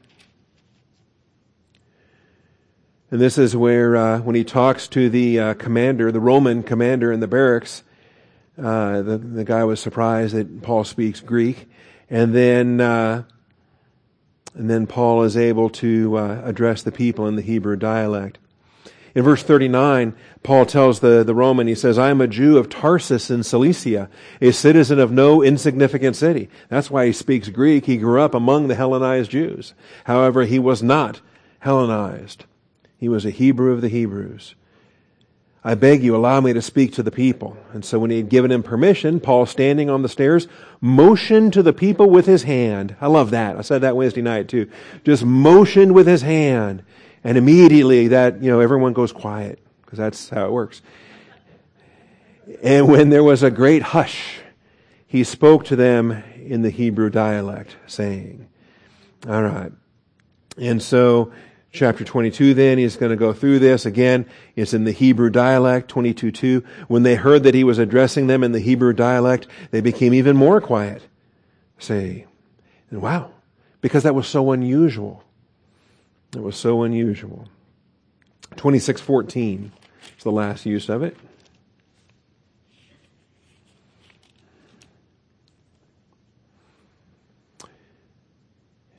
[3.13, 7.13] And this is where, uh, when he talks to the uh, commander, the Roman commander
[7.13, 7.85] in the barracks,
[8.61, 11.71] uh, the, the guy was surprised that Paul speaks Greek.
[12.11, 13.23] And then, uh,
[14.55, 18.39] and then Paul is able to uh, address the people in the Hebrew dialect.
[19.19, 22.69] In verse 39, Paul tells the, the Roman, he says, I am a Jew of
[22.69, 24.09] Tarsus in Cilicia,
[24.41, 26.49] a citizen of no insignificant city.
[26.69, 27.87] That's why he speaks Greek.
[27.87, 29.75] He grew up among the Hellenized Jews.
[30.05, 31.21] However, he was not
[31.59, 32.45] Hellenized.
[32.97, 34.55] He was a Hebrew of the Hebrews.
[35.65, 37.57] I beg you, allow me to speak to the people.
[37.73, 40.47] And so when he had given him permission, Paul, standing on the stairs,
[40.81, 42.95] motioned to the people with his hand.
[43.01, 43.57] I love that.
[43.57, 44.71] I said that Wednesday night too.
[45.03, 46.85] Just motioned with his hand.
[47.29, 50.81] And immediately that, you know, everyone goes quiet because that's how it works.
[52.63, 54.39] And when there was a great hush,
[55.07, 58.49] he spoke to them in the Hebrew dialect, saying,
[59.29, 59.71] all right.
[60.57, 61.31] And so,
[61.71, 63.85] chapter 22 then, he's going to go through this.
[63.85, 64.25] Again,
[64.57, 66.65] it's in the Hebrew dialect, 22.2.
[66.89, 70.35] When they heard that he was addressing them in the Hebrew dialect, they became even
[70.35, 71.03] more quiet.
[71.79, 72.25] Say,
[72.91, 73.33] and wow,
[73.83, 75.25] because that was so unusual.
[76.35, 77.49] It was so unusual.
[78.57, 79.73] 2614
[80.17, 81.17] is the last use of it.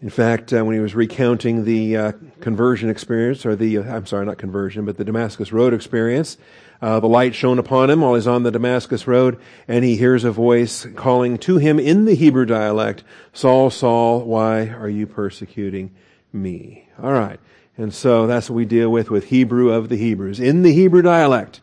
[0.01, 4.05] In fact, uh, when he was recounting the uh, conversion experience, or the, uh, I'm
[4.05, 6.37] sorry, not conversion, but the Damascus Road experience,
[6.81, 9.37] uh, the light shone upon him while he's on the Damascus Road,
[9.67, 14.69] and he hears a voice calling to him in the Hebrew dialect, Saul, Saul, why
[14.69, 15.93] are you persecuting
[16.31, 16.87] me?
[17.01, 17.39] All right.
[17.77, 20.39] And so that's what we deal with with Hebrew of the Hebrews.
[20.39, 21.61] In the Hebrew dialect,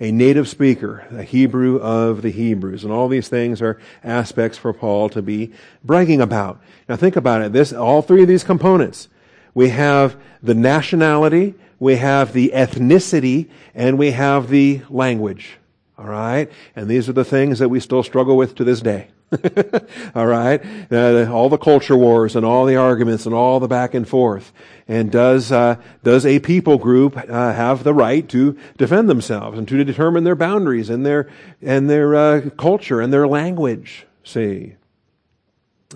[0.00, 2.82] a native speaker, a Hebrew of the Hebrews.
[2.84, 5.52] And all these things are aspects for Paul to be
[5.84, 6.60] bragging about.
[6.88, 7.52] Now think about it.
[7.52, 9.08] This, all three of these components.
[9.52, 15.58] We have the nationality, we have the ethnicity, and we have the language.
[15.98, 16.50] All right?
[16.74, 19.08] And these are the things that we still struggle with to this day.
[20.14, 23.94] all right, uh, all the culture wars and all the arguments and all the back
[23.94, 24.52] and forth.
[24.88, 29.68] And does uh, does a people group uh, have the right to defend themselves and
[29.68, 31.30] to determine their boundaries and their
[31.62, 34.06] and their uh, culture and their language?
[34.24, 34.74] See,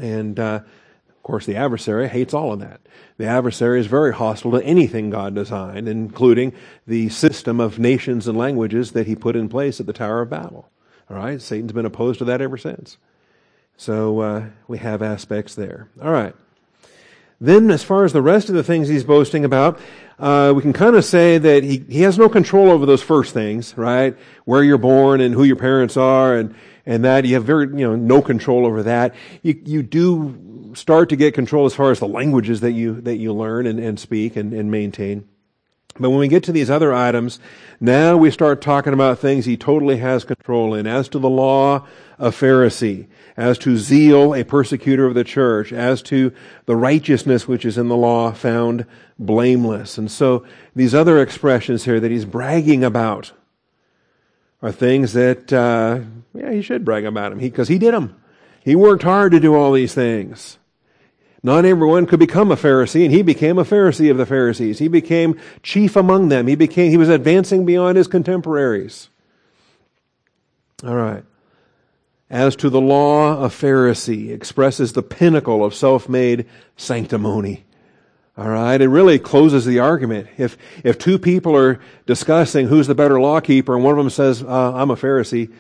[0.01, 0.61] and uh,
[1.09, 2.81] of course, the adversary hates all of that.
[3.17, 6.53] The adversary is very hostile to anything God designed, including
[6.87, 10.31] the system of nations and languages that he put in place at the Tower of
[10.31, 10.69] Babel.
[11.11, 12.97] All right, Satan's been opposed to that ever since.
[13.77, 15.89] So uh, we have aspects there.
[16.01, 16.35] All right.
[17.41, 19.79] then as far as the rest of the things he's boasting about,
[20.19, 23.35] uh, we can kind of say that he, he has no control over those first
[23.35, 24.17] things, right?
[24.45, 26.55] Where you're born and who your parents are and,
[26.87, 29.15] and that you have very, you know, no control over that.
[29.43, 33.17] You, you do start to get control as far as the languages that you, that
[33.17, 35.29] you learn and, and speak and, and maintain.
[35.99, 37.39] But when we get to these other items,
[37.81, 40.87] now we start talking about things he totally has control in.
[40.87, 41.87] As to the law,
[42.19, 43.07] a Pharisee.
[43.37, 45.73] As to zeal, a persecutor of the church.
[45.73, 46.33] As to
[46.67, 48.87] the righteousness which is in the law, found
[49.21, 49.97] blameless.
[49.97, 53.33] And so these other expressions here that he's bragging about
[54.63, 56.01] are things that, uh,
[56.33, 58.21] yeah, he should brag about them because he, he did them.
[58.65, 60.59] He worked hard to do all these things.
[61.45, 64.79] Not everyone could become a Pharisee, and he became a Pharisee of the Pharisees.
[64.79, 66.47] He became chief among them.
[66.47, 69.11] He became, he was advancing beyond his contemporaries.
[70.83, 71.23] All right.
[72.31, 76.47] As to the law, a Pharisee expresses the pinnacle of self-made
[76.79, 77.67] sanctimony.
[78.39, 78.81] All right.
[78.81, 80.29] It really closes the argument.
[80.39, 84.09] If, if two people are discussing who's the better law keeper and one of them
[84.09, 85.53] says, uh, I'm a Pharisee,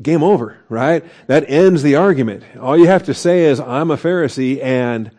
[0.00, 1.04] game over, right?
[1.26, 2.44] That ends the argument.
[2.60, 5.10] All you have to say is, I'm a Pharisee and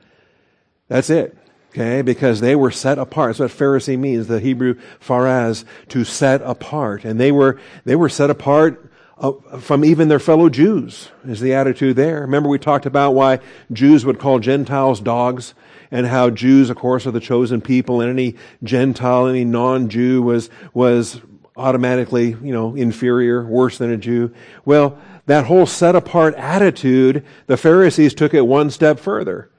[0.93, 1.35] that's it.
[1.71, 3.29] Okay, because they were set apart.
[3.29, 7.03] That's what Pharisee means, the Hebrew pharaz, to set apart.
[7.03, 11.55] And they were, they were set apart uh, from even their fellow Jews, is the
[11.55, 12.21] attitude there.
[12.21, 13.39] Remember we talked about why
[13.71, 15.55] Jews would call Gentiles dogs,
[15.89, 20.51] and how Jews, of course, are the chosen people, and any Gentile, any non-Jew was,
[20.75, 21.21] was
[21.57, 24.31] automatically, you know, inferior, worse than a Jew.
[24.63, 29.49] Well, that whole set apart attitude, the Pharisees took it one step further.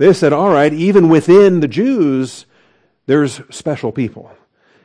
[0.00, 2.46] They said, all right, even within the Jews,
[3.04, 4.32] there's special people.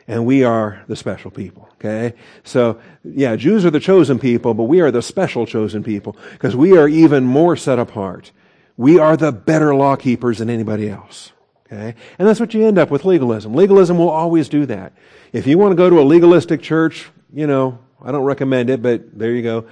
[0.09, 2.15] And we are the special people, okay?
[2.43, 6.53] So, yeah, Jews are the chosen people, but we are the special chosen people because
[6.53, 8.33] we are even more set apart.
[8.75, 11.31] We are the better law keepers than anybody else.
[11.65, 11.95] Okay?
[12.19, 13.53] And that's what you end up with legalism.
[13.53, 14.91] Legalism will always do that.
[15.31, 18.81] If you want to go to a legalistic church, you know, I don't recommend it,
[18.81, 19.65] but there you go.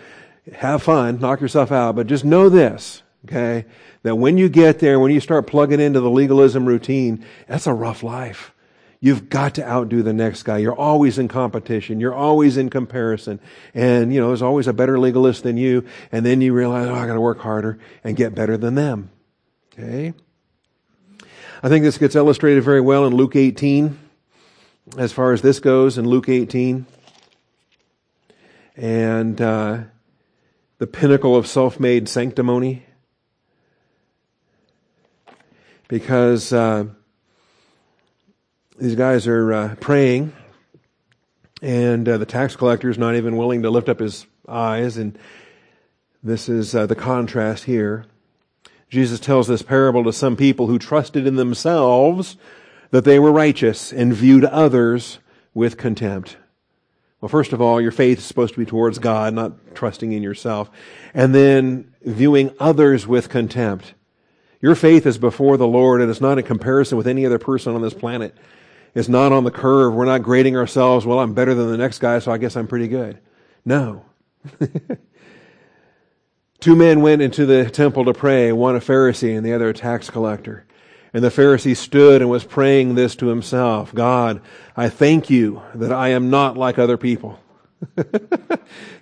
[0.53, 3.65] Have fun, knock yourself out, but just know this, okay?
[4.03, 7.73] that when you get there, when you start plugging into the legalism routine, that's a
[7.73, 8.53] rough life.
[8.99, 10.59] You've got to outdo the next guy.
[10.59, 11.99] You're always in competition.
[11.99, 13.41] You're always in comparison.
[13.73, 15.85] And, you know, there's always a better legalist than you.
[16.11, 19.09] And then you realize, oh, I gotta work harder and get better than them.
[19.73, 20.13] Okay?
[21.61, 23.99] I think this gets illustrated very well in Luke 18,
[24.97, 26.85] as far as this goes in Luke 18.
[28.77, 29.79] And, uh,
[30.77, 32.85] the pinnacle of self-made sanctimony
[35.87, 36.85] because uh,
[38.77, 40.33] these guys are uh, praying,
[41.61, 45.17] and uh, the tax collector is not even willing to lift up his eyes, and
[46.23, 48.05] this is uh, the contrast here.
[48.89, 52.37] Jesus tells this parable to some people who trusted in themselves
[52.91, 55.17] that they were righteous and viewed others
[55.53, 56.37] with contempt.
[57.19, 60.21] Well, first of all, your faith is supposed to be towards God, not trusting in
[60.21, 60.69] yourself.
[61.13, 63.93] And then viewing others with contempt.
[64.63, 67.75] Your faith is before the Lord and it's not in comparison with any other person
[67.75, 68.33] on this planet.
[68.95, 69.93] It's not on the curve.
[69.93, 71.05] We're not grading ourselves.
[71.05, 73.19] Well, I'm better than the next guy, so I guess I'm pretty good.
[73.65, 74.05] No.
[76.61, 79.73] Two men went into the temple to pray, one a Pharisee and the other a
[79.73, 80.65] tax collector.
[81.13, 84.41] And the Pharisee stood and was praying this to himself God,
[84.77, 87.37] I thank you that I am not like other people.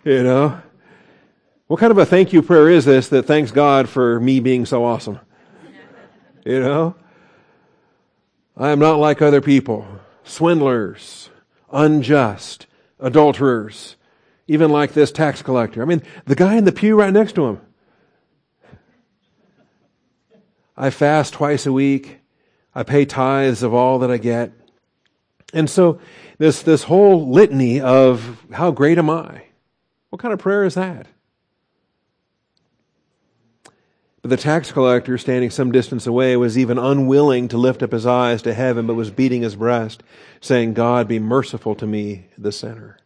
[0.03, 0.59] you know?
[1.67, 4.65] What kind of a thank you prayer is this that thanks God for me being
[4.65, 5.19] so awesome?
[6.45, 6.95] You know?
[8.57, 9.87] I am not like other people,
[10.23, 11.29] swindlers,
[11.71, 12.67] unjust,
[12.99, 13.95] adulterers,
[14.47, 15.81] even like this tax collector.
[15.81, 17.61] I mean, the guy in the pew right next to him.
[20.75, 22.19] I fast twice a week.
[22.73, 24.51] I pay tithes of all that I get.
[25.53, 25.99] And so
[26.37, 29.43] this, this whole litany of how great am I?
[30.09, 31.07] What kind of prayer is that?
[34.21, 38.05] But the tax collector, standing some distance away, was even unwilling to lift up his
[38.05, 40.03] eyes to heaven, but was beating his breast,
[40.41, 42.97] saying, God, be merciful to me, the sinner.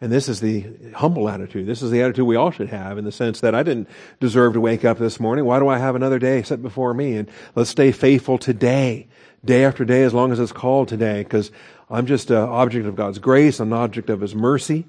[0.00, 1.66] And this is the humble attitude.
[1.66, 3.88] This is the attitude we all should have in the sense that I didn't
[4.20, 5.44] deserve to wake up this morning.
[5.44, 7.16] Why do I have another day set before me?
[7.16, 9.08] And let's stay faithful today,
[9.44, 11.50] day after day, as long as it's called today, because
[11.90, 14.86] I'm just an object of God's grace, an object of His mercy.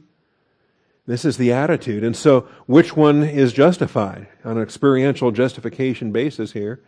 [1.09, 2.03] This is the attitude.
[2.03, 6.83] And so, which one is justified on an experiential justification basis here?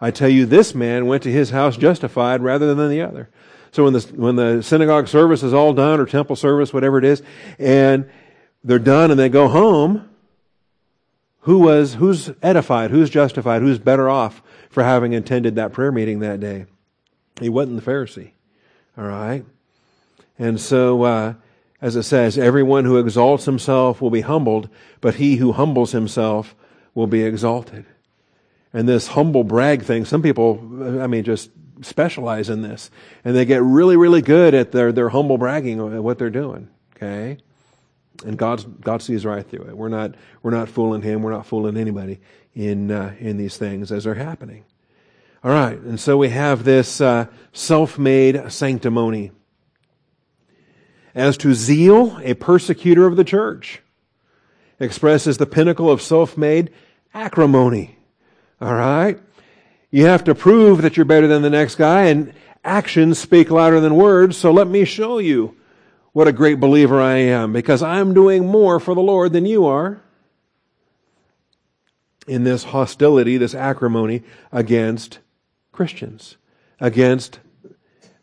[0.00, 3.30] I tell you, this man went to his house justified rather than the other.
[3.70, 7.04] So when the, when the synagogue service is all done, or temple service, whatever it
[7.04, 7.22] is,
[7.60, 8.10] and
[8.64, 10.10] they're done and they go home,
[11.42, 12.90] Who was, who's edified?
[12.90, 13.62] Who's justified?
[13.62, 16.66] Who's better off for having attended that prayer meeting that day?
[17.40, 18.32] He wasn't the Pharisee.
[18.98, 19.44] All right?
[20.40, 21.34] And so, uh,
[21.82, 24.68] as it says, everyone who exalts himself will be humbled,
[25.00, 26.54] but he who humbles himself
[26.94, 27.86] will be exalted.
[28.72, 30.60] And this humble brag thing, some people,
[31.00, 31.50] I mean, just
[31.82, 32.90] specialize in this.
[33.24, 36.68] And they get really, really good at their, their humble bragging at what they're doing.
[36.96, 37.38] Okay?
[38.24, 39.76] And God's, God sees right through it.
[39.76, 41.22] We're not, we're not fooling Him.
[41.22, 42.20] We're not fooling anybody
[42.54, 44.64] in, uh, in these things as they're happening.
[45.42, 45.78] All right.
[45.78, 49.32] And so we have this uh, self-made sanctimony.
[51.14, 53.82] As to zeal, a persecutor of the church
[54.78, 56.70] expresses the pinnacle of self-made
[57.12, 57.98] acrimony.
[58.60, 59.18] All right?
[59.90, 62.32] You have to prove that you're better than the next guy, and
[62.64, 65.56] actions speak louder than words, so let me show you
[66.12, 69.66] what a great believer I am, because I'm doing more for the Lord than you
[69.66, 70.00] are.
[72.26, 75.18] In this hostility, this acrimony against
[75.72, 76.36] Christians,
[76.78, 77.40] against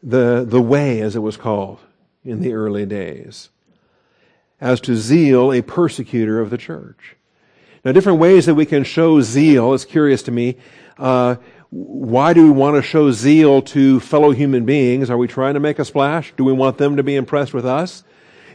[0.01, 1.79] the, the way, as it was called
[2.27, 3.49] in the early days.
[4.59, 7.15] As to zeal, a persecutor of the church.
[7.85, 10.57] Now, different ways that we can show zeal is curious to me.
[10.97, 11.35] Uh,
[11.69, 15.09] why do we want to show zeal to fellow human beings?
[15.09, 16.33] Are we trying to make a splash?
[16.35, 18.03] Do we want them to be impressed with us?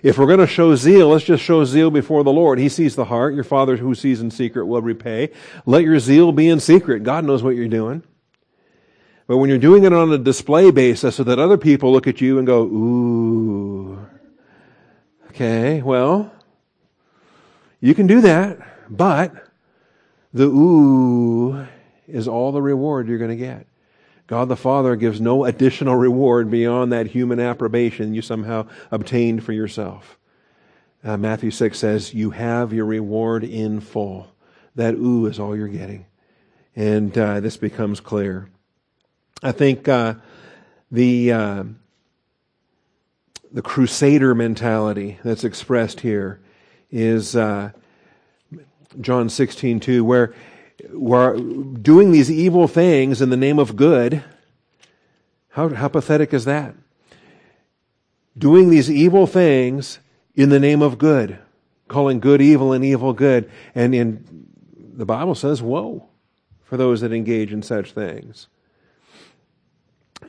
[0.02, 2.58] If we're going to show zeal, let's just show zeal before the Lord.
[2.58, 3.35] He sees the heart.
[3.35, 5.30] Your Father who sees in secret will repay.
[5.64, 7.04] Let your zeal be in secret.
[7.04, 8.02] God knows what you're doing.
[9.33, 12.21] But when you're doing it on a display basis so that other people look at
[12.21, 14.07] you and go, ooh,
[15.31, 16.31] okay, well,
[17.81, 18.59] you can do that,
[18.90, 19.33] but
[20.35, 21.66] the ooh
[22.07, 23.66] is all the reward you're going to get.
[24.27, 29.55] God the Father gives no additional reward beyond that human approbation you somehow obtained for
[29.55, 30.18] yourself.
[31.03, 34.31] Uh, Matthew 6 says, You have your reward in full.
[34.75, 36.05] That ooh is all you're getting.
[36.77, 38.52] And uh, this becomes clear.
[39.42, 40.14] I think uh,
[40.92, 41.64] the, uh,
[43.50, 46.40] the crusader mentality that's expressed here
[46.90, 47.72] is uh,
[49.00, 50.33] John 16 2, where
[50.90, 54.22] were doing these evil things in the name of good.
[55.50, 56.74] How, how pathetic is that?
[58.37, 59.98] Doing these evil things
[60.35, 61.38] in the name of good,
[61.88, 63.50] calling good evil and evil good.
[63.74, 64.46] And in
[64.94, 66.09] the Bible says, woe
[66.62, 68.46] for those that engage in such things.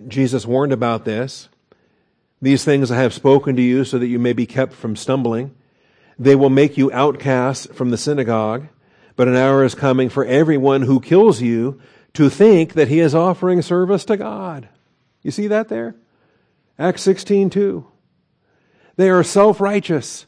[0.07, 1.49] Jesus warned about this.
[2.41, 5.55] These things I have spoken to you so that you may be kept from stumbling.
[6.19, 8.67] They will make you outcasts from the synagogue.
[9.15, 11.79] But an hour is coming for everyone who kills you
[12.13, 14.67] to think that he is offering service to God.
[15.21, 15.95] You see that there?
[16.77, 17.87] Acts 16, 2.
[18.95, 20.25] They are self righteous.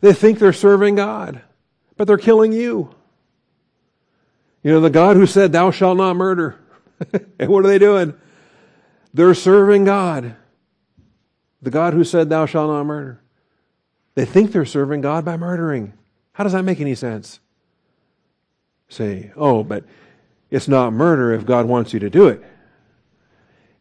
[0.00, 1.42] They think they're serving God,
[1.96, 2.94] but they're killing you.
[4.62, 6.58] You know, the God who said, Thou shalt not murder.
[7.38, 8.14] and what are they doing?
[9.12, 10.36] They're serving God.
[11.62, 13.20] The God who said, Thou shalt not murder.
[14.14, 15.92] They think they're serving God by murdering.
[16.32, 17.40] How does that make any sense?
[18.90, 19.84] say, oh, but
[20.50, 22.42] it's not murder if God wants you to do it.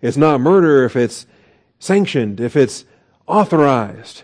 [0.02, 1.26] It's not murder if it's
[1.80, 2.86] sanctioned, if it's
[3.28, 4.24] authorized,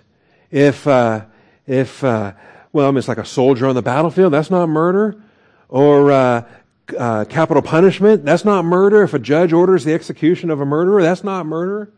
[0.51, 1.25] if, uh,
[1.65, 2.33] if, uh,
[2.71, 4.31] well, I mean, it's like a soldier on the battlefield.
[4.31, 5.21] That's not murder.
[5.67, 6.45] Or, uh,
[6.97, 8.25] uh, capital punishment.
[8.25, 9.03] That's not murder.
[9.03, 11.91] If a judge orders the execution of a murderer, that's not murder.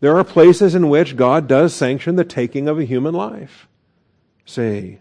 [0.00, 3.68] There are places in which God does sanction the taking of a human life.
[4.46, 4.98] See?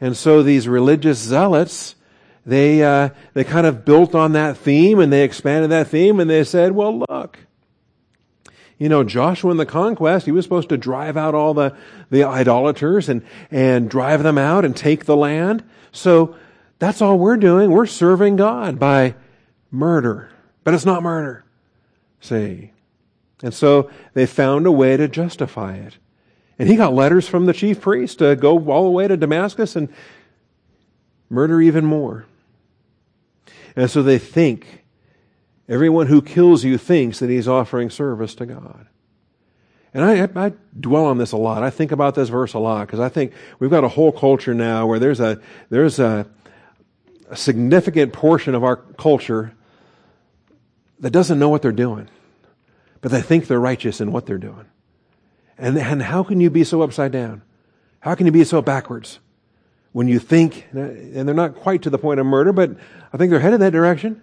[0.00, 1.94] And so these religious zealots,
[2.44, 6.28] they, uh, they kind of built on that theme and they expanded that theme and
[6.28, 7.38] they said, well, look,
[8.76, 11.76] you know, Joshua in the conquest, he was supposed to drive out all the,
[12.10, 15.62] the idolaters and, and drive them out and take the land.
[15.92, 16.36] So
[16.78, 17.70] that's all we're doing.
[17.70, 19.14] We're serving God by
[19.70, 20.30] murder.
[20.64, 21.44] But it's not murder.
[22.20, 22.72] See?
[23.42, 25.98] And so they found a way to justify it.
[26.58, 29.76] And he got letters from the chief priest to go all the way to Damascus
[29.76, 29.92] and
[31.28, 32.26] murder even more.
[33.76, 34.84] And so they think,
[35.68, 38.86] everyone who kills you thinks that he's offering service to God.
[39.92, 41.62] And I, I dwell on this a lot.
[41.62, 44.54] I think about this verse a lot because I think we've got a whole culture
[44.54, 46.26] now where there's a, there's a,
[47.30, 49.54] a significant portion of our culture
[51.00, 52.08] that doesn't know what they're doing,
[53.00, 54.66] but they think they're righteous in what they're doing.
[55.58, 57.42] And, and how can you be so upside down?
[58.00, 59.18] How can you be so backwards?
[59.94, 62.76] when you think, and they're not quite to the point of murder, but
[63.12, 64.20] I think they're headed that direction,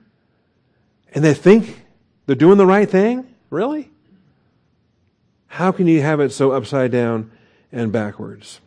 [1.14, 1.86] and they think
[2.26, 3.26] they're doing the right thing?
[3.50, 3.90] Really?
[5.48, 7.32] How can you have it so upside down
[7.72, 8.60] and backwards?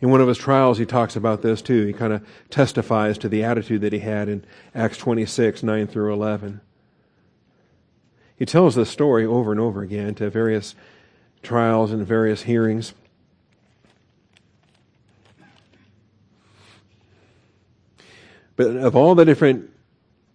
[0.00, 1.86] In one of his trials, he talks about this too.
[1.86, 6.12] He kind of testifies to the attitude that he had in Acts 26, 9 through
[6.12, 6.60] 11.
[8.36, 10.74] He tells this story over and over again to various
[11.42, 12.94] trials and various hearings.
[18.56, 19.70] But of all the different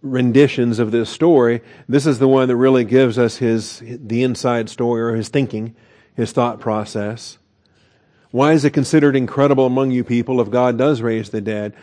[0.02, 4.68] renditions of this story, this is the one that really gives us his the inside
[4.68, 5.74] story or his thinking,
[6.14, 7.38] his thought process.
[8.30, 11.74] Why is it considered incredible among you people if God does raise the dead?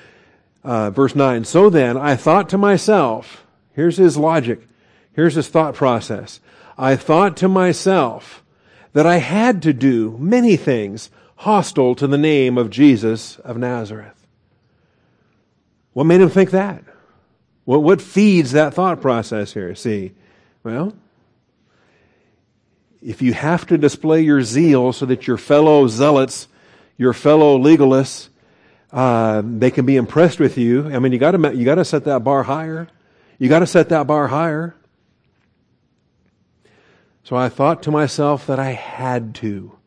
[0.63, 1.43] Uh, verse 9.
[1.45, 4.67] So then, I thought to myself, here's his logic,
[5.13, 6.39] here's his thought process.
[6.77, 8.43] I thought to myself
[8.93, 14.27] that I had to do many things hostile to the name of Jesus of Nazareth.
[15.93, 16.83] What made him think that?
[17.65, 19.75] What, what feeds that thought process here?
[19.75, 20.13] See,
[20.63, 20.93] well,
[23.01, 26.47] if you have to display your zeal so that your fellow zealots,
[26.97, 28.29] your fellow legalists,
[28.91, 30.87] uh, they can be impressed with you.
[30.93, 32.87] I mean, you got to you got to set that bar higher.
[33.37, 34.75] You got to set that bar higher.
[37.23, 39.77] So I thought to myself that I had to.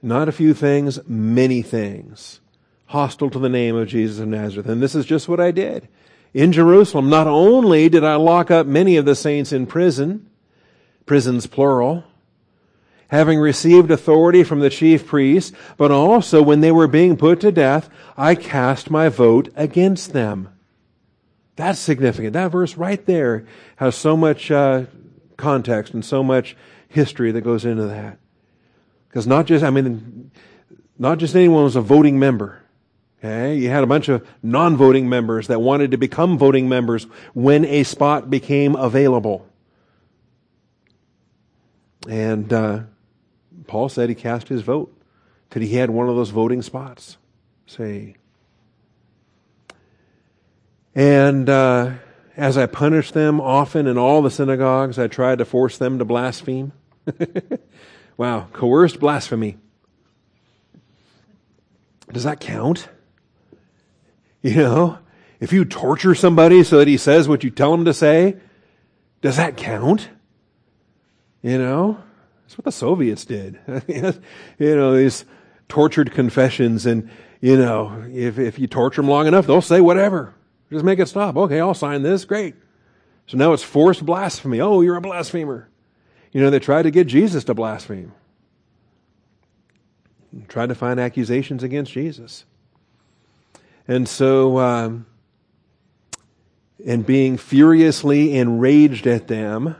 [0.00, 2.40] Not a few things, many things
[2.86, 4.68] hostile to the name of Jesus of Nazareth.
[4.68, 5.88] And this is just what I did.
[6.32, 10.30] In Jerusalem, not only did I lock up many of the saints in prison,
[11.04, 12.04] prisons plural,
[13.14, 17.52] having received authority from the chief priests, but also when they were being put to
[17.52, 20.48] death, I cast my vote against them.
[21.56, 22.32] That's significant.
[22.32, 23.46] That verse right there
[23.76, 24.86] has so much uh,
[25.36, 26.56] context and so much
[26.88, 28.18] history that goes into that.
[29.08, 30.32] Because not just, I mean,
[30.98, 32.62] not just anyone was a voting member.
[33.20, 37.64] Okay, you had a bunch of non-voting members that wanted to become voting members when
[37.64, 39.46] a spot became available.
[42.06, 42.80] And uh,
[43.74, 44.96] Paul said he cast his vote
[45.50, 47.16] that he had one of those voting spots.
[47.66, 48.14] Say,
[50.94, 51.94] and uh,
[52.36, 56.04] as I punished them often in all the synagogues, I tried to force them to
[56.04, 56.70] blaspheme.
[58.16, 59.56] wow, coerced blasphemy.
[62.12, 62.88] Does that count?
[64.40, 64.98] You know,
[65.40, 68.36] if you torture somebody so that he says what you tell him to say,
[69.20, 70.10] does that count?
[71.42, 71.98] You know,
[72.54, 73.58] that's what the Soviets did.
[74.58, 75.24] you know, these
[75.68, 80.32] tortured confessions, and you know, if if you torture them long enough, they'll say whatever.
[80.70, 81.36] Just make it stop.
[81.36, 82.24] Okay, I'll sign this.
[82.24, 82.54] Great.
[83.26, 84.60] So now it's forced blasphemy.
[84.60, 85.68] Oh, you're a blasphemer.
[86.30, 88.12] You know, they tried to get Jesus to blaspheme.
[90.46, 92.44] Tried to find accusations against Jesus.
[93.88, 95.06] And so, um,
[96.86, 99.74] and being furiously enraged at them,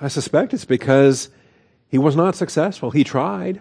[0.00, 1.30] I suspect it's because
[1.88, 2.90] he was not successful.
[2.90, 3.60] He tried.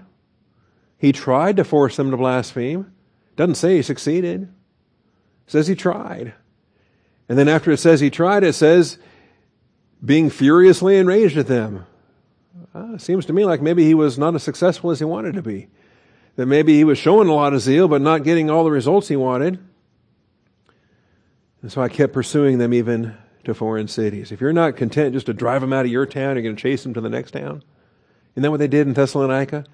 [0.97, 2.91] He tried to force them to blaspheme.
[3.35, 4.43] Doesn't say he succeeded.
[4.43, 4.49] It
[5.51, 6.33] says he tried.
[7.29, 8.97] And then after it says he tried, it says
[10.03, 11.85] being furiously enraged at them.
[12.73, 15.41] Uh, seems to me like maybe he was not as successful as he wanted to
[15.41, 15.67] be
[16.35, 19.07] that maybe he was showing a lot of zeal, but not getting all the results
[19.07, 19.59] he wanted.
[21.61, 24.31] And so I kept pursuing them even to foreign cities.
[24.31, 26.61] If you're not content just to drive them out of your town, you're going to
[26.61, 27.63] chase them to the next town.
[28.33, 29.65] Isn't that what they did in Thessalonica?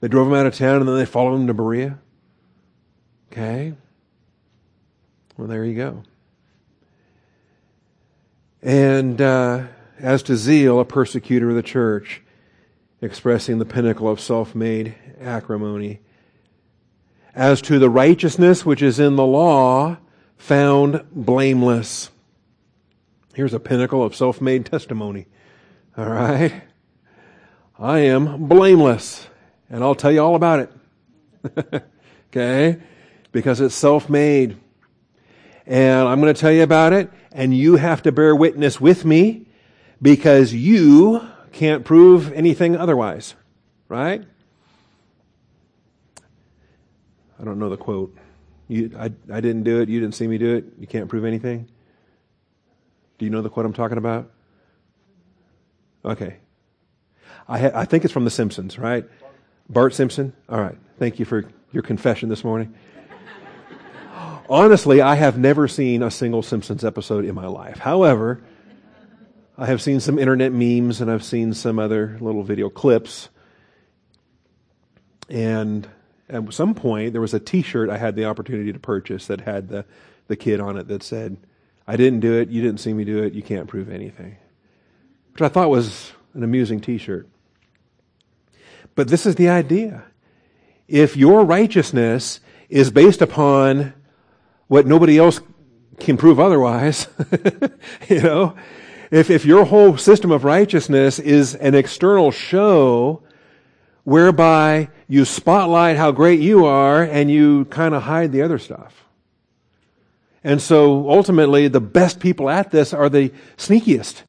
[0.00, 1.98] They drove them out of town and then they followed them to Berea.
[3.32, 3.74] Okay.
[5.36, 6.02] Well, there you go.
[8.62, 9.66] And uh,
[9.98, 12.22] as to zeal, a persecutor of the church,
[13.00, 16.00] expressing the pinnacle of self made acrimony.
[17.34, 19.98] As to the righteousness which is in the law,
[20.36, 22.10] found blameless.
[23.34, 25.26] Here's a pinnacle of self made testimony.
[25.96, 26.62] All right?
[27.78, 29.26] I am blameless.
[29.68, 31.84] And I'll tell you all about it.
[32.30, 32.80] okay?
[33.32, 34.56] Because it's self made.
[35.66, 39.04] And I'm going to tell you about it, and you have to bear witness with
[39.04, 39.46] me
[40.00, 43.34] because you can't prove anything otherwise.
[43.88, 44.22] Right?
[47.40, 48.14] I don't know the quote.
[48.68, 49.88] You, I, I didn't do it.
[49.88, 50.64] You didn't see me do it.
[50.78, 51.68] You can't prove anything.
[53.18, 54.30] Do you know the quote I'm talking about?
[56.04, 56.36] Okay.
[57.48, 59.04] I, ha- I think it's from The Simpsons, right?
[59.68, 60.32] Bart Simpson?
[60.48, 60.76] All right.
[60.98, 62.74] Thank you for your confession this morning.
[64.48, 67.78] Honestly, I have never seen a single Simpsons episode in my life.
[67.78, 68.42] However,
[69.56, 73.28] I have seen some internet memes and I've seen some other little video clips.
[75.28, 75.88] And
[76.28, 79.68] at some point there was a T-shirt I had the opportunity to purchase that had
[79.68, 79.84] the
[80.26, 81.36] the kid on it that said,
[81.86, 82.48] "I didn't do it.
[82.48, 83.32] You didn't see me do it.
[83.32, 84.36] You can't prove anything,"
[85.32, 87.28] which I thought was an amusing T-shirt.
[88.94, 90.04] But this is the idea:
[90.88, 93.94] if your righteousness is based upon
[94.68, 95.40] what nobody else
[95.98, 97.06] can prove otherwise,
[98.08, 98.56] you know,
[99.10, 103.22] if, if your whole system of righteousness is an external show
[104.04, 109.03] whereby you spotlight how great you are and you kind of hide the other stuff.
[110.44, 114.22] And so ultimately, the best people at this are the sneakiest,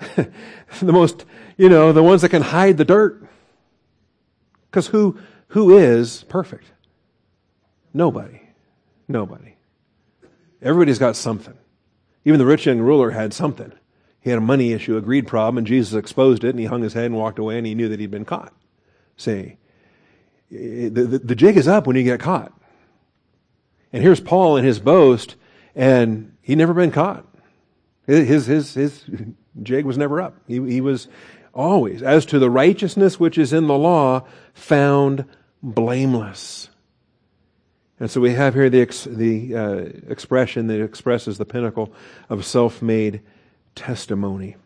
[0.16, 1.24] the most,
[1.56, 3.26] you know, the ones that can hide the dirt.
[4.70, 6.70] Because who, who is perfect?
[7.92, 8.40] Nobody.
[9.08, 9.56] Nobody.
[10.62, 11.58] Everybody's got something.
[12.24, 13.72] Even the rich young ruler had something.
[14.20, 16.82] He had a money issue, a greed problem, and Jesus exposed it, and he hung
[16.82, 18.52] his head and walked away, and he knew that he'd been caught.
[19.16, 19.56] See,
[20.50, 22.52] the, the, the jig is up when you get caught.
[23.92, 25.36] And here's Paul in his boast,
[25.78, 27.24] and he'd never been caught.
[28.04, 29.04] His, his, his
[29.62, 30.34] jig was never up.
[30.48, 31.06] He, he was
[31.54, 34.24] always, as to the righteousness which is in the law,
[34.54, 35.24] found
[35.62, 36.68] blameless.
[38.00, 39.76] And so we have here the, ex, the uh,
[40.10, 41.92] expression that expresses the pinnacle
[42.28, 43.22] of self made
[43.74, 44.56] testimony.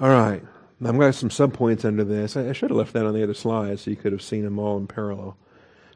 [0.00, 0.42] All right.
[0.84, 2.36] I've got some subpoints under this.
[2.36, 4.42] I, I should have left that on the other slide so you could have seen
[4.42, 5.36] them all in parallel.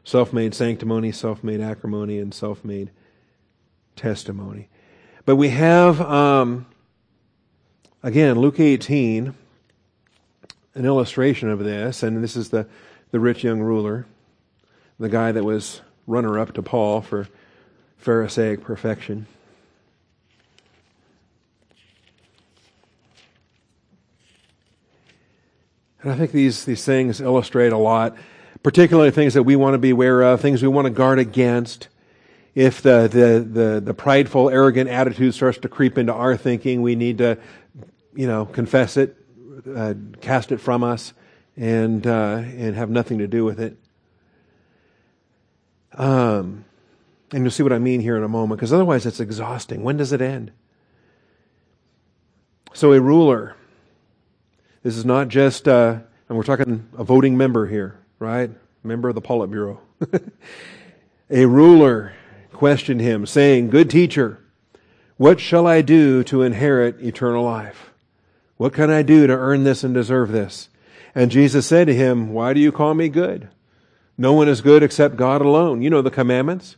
[0.05, 2.91] Self made sanctimony, self made acrimony, and self made
[3.99, 4.69] testimony.
[5.25, 6.65] But we have, um,
[8.01, 9.35] again, Luke 18,
[10.73, 12.67] an illustration of this, and this is the,
[13.11, 14.07] the rich young ruler,
[14.97, 17.27] the guy that was runner up to Paul for
[17.97, 19.27] Pharisaic perfection.
[26.01, 28.15] And I think these, these things illustrate a lot,
[28.63, 31.88] particularly things that we want to be aware of, things we want to guard against.
[32.59, 36.93] If the, the, the, the prideful, arrogant attitude starts to creep into our thinking, we
[36.93, 37.37] need to,
[38.13, 39.15] you know, confess it,
[39.73, 41.13] uh, cast it from us,
[41.55, 43.77] and, uh, and have nothing to do with it.
[45.93, 46.65] Um,
[47.31, 49.81] and you'll see what I mean here in a moment, because otherwise it's exhausting.
[49.81, 50.51] When does it end?
[52.73, 53.55] So, a ruler
[54.83, 58.51] this is not just, uh, and we're talking a voting member here, right?
[58.83, 59.77] Member of the Politburo.
[61.29, 62.15] a ruler
[62.59, 64.37] questioned him, saying, Good teacher,
[65.15, 67.91] what shall I do to inherit eternal life?
[68.57, 70.67] What can I do to earn this and deserve this?
[71.15, 73.47] And Jesus said to him, Why do you call me good?
[74.17, 75.81] No one is good except God alone.
[75.81, 76.75] You know the commandments.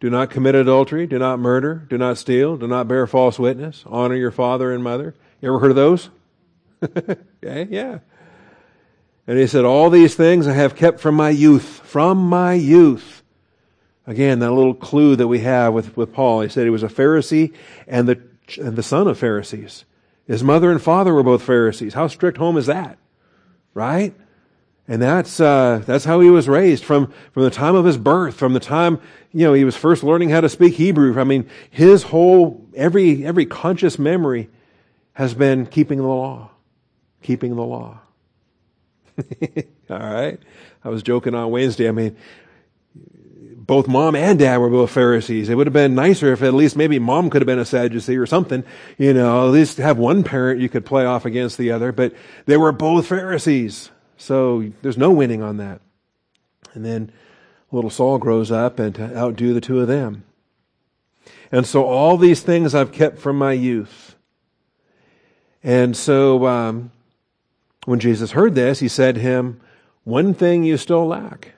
[0.00, 1.06] Do not commit adultery.
[1.06, 1.86] Do not murder.
[1.88, 2.58] Do not steal.
[2.58, 3.84] Do not bear false witness.
[3.86, 5.14] Honor your father and mother.
[5.40, 6.10] You ever heard of those?
[7.42, 7.98] yeah, yeah.
[9.26, 13.11] And he said, All these things I have kept from my youth, from my youth.
[14.06, 16.40] Again, that little clue that we have with, with Paul.
[16.40, 17.54] He said he was a Pharisee
[17.86, 18.20] and the,
[18.58, 19.84] and the son of Pharisees.
[20.26, 21.94] His mother and father were both Pharisees.
[21.94, 22.98] How strict home is that?
[23.74, 24.14] Right?
[24.88, 28.34] And that's, uh, that's how he was raised from, from the time of his birth,
[28.34, 29.00] from the time,
[29.32, 31.18] you know, he was first learning how to speak Hebrew.
[31.18, 34.50] I mean, his whole, every, every conscious memory
[35.14, 36.52] has been keeping the law
[37.22, 38.00] keeping the law.
[39.90, 40.38] All right.
[40.84, 41.88] I was joking on Wednesday.
[41.88, 42.16] I mean,
[43.66, 45.48] both mom and dad were both Pharisees.
[45.48, 48.16] It would have been nicer if at least maybe mom could have been a Sadducee
[48.16, 48.64] or something.
[48.98, 52.12] You know, at least have one parent you could play off against the other, but
[52.46, 53.90] they were both Pharisees.
[54.16, 55.80] So there's no winning on that.
[56.74, 57.12] And then
[57.70, 60.24] little Saul grows up and to outdo the two of them.
[61.52, 64.16] And so all these things I've kept from my youth.
[65.62, 66.90] And so, um,
[67.84, 69.60] when Jesus heard this, he said to him,
[70.04, 71.52] One thing you still lack.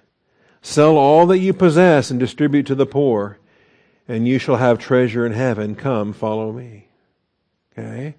[0.65, 3.39] Sell all that you possess and distribute to the poor,
[4.09, 5.75] and you shall have treasure in heaven.
[5.75, 6.89] Come, follow me.
[7.73, 8.15] Okay?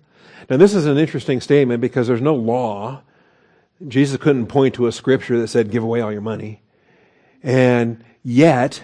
[0.48, 3.02] Now, this is an interesting statement because there's no law.
[3.88, 6.62] Jesus couldn't point to a scripture that said, give away all your money.
[7.42, 8.84] And yet,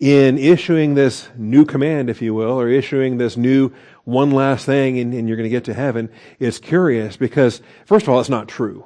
[0.00, 3.70] in issuing this new command, if you will, or issuing this new
[4.02, 8.02] one last thing and, and you're going to get to heaven, it's curious because, first
[8.02, 8.84] of all, it's not true,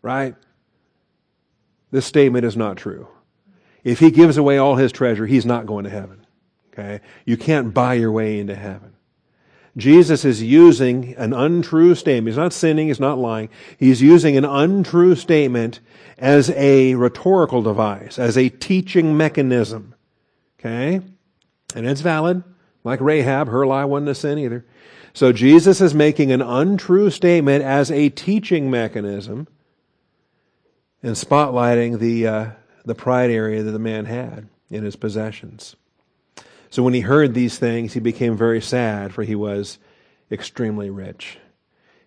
[0.00, 0.36] right?
[1.90, 3.08] This statement is not true.
[3.84, 6.24] If he gives away all his treasure, he's not going to heaven.
[6.72, 7.00] Okay?
[7.24, 8.92] You can't buy your way into heaven.
[9.76, 12.28] Jesus is using an untrue statement.
[12.28, 13.48] He's not sinning, he's not lying.
[13.78, 15.80] He's using an untrue statement
[16.18, 19.94] as a rhetorical device, as a teaching mechanism.
[20.58, 21.00] Okay?
[21.74, 22.44] And it's valid.
[22.84, 24.64] Like Rahab, her lie wasn't a sin either.
[25.14, 29.46] So Jesus is making an untrue statement as a teaching mechanism
[31.02, 32.50] and spotlighting the, uh,
[32.84, 35.76] the pride area that the man had in his possessions.
[36.70, 39.78] So when he heard these things, he became very sad, for he was
[40.30, 41.38] extremely rich.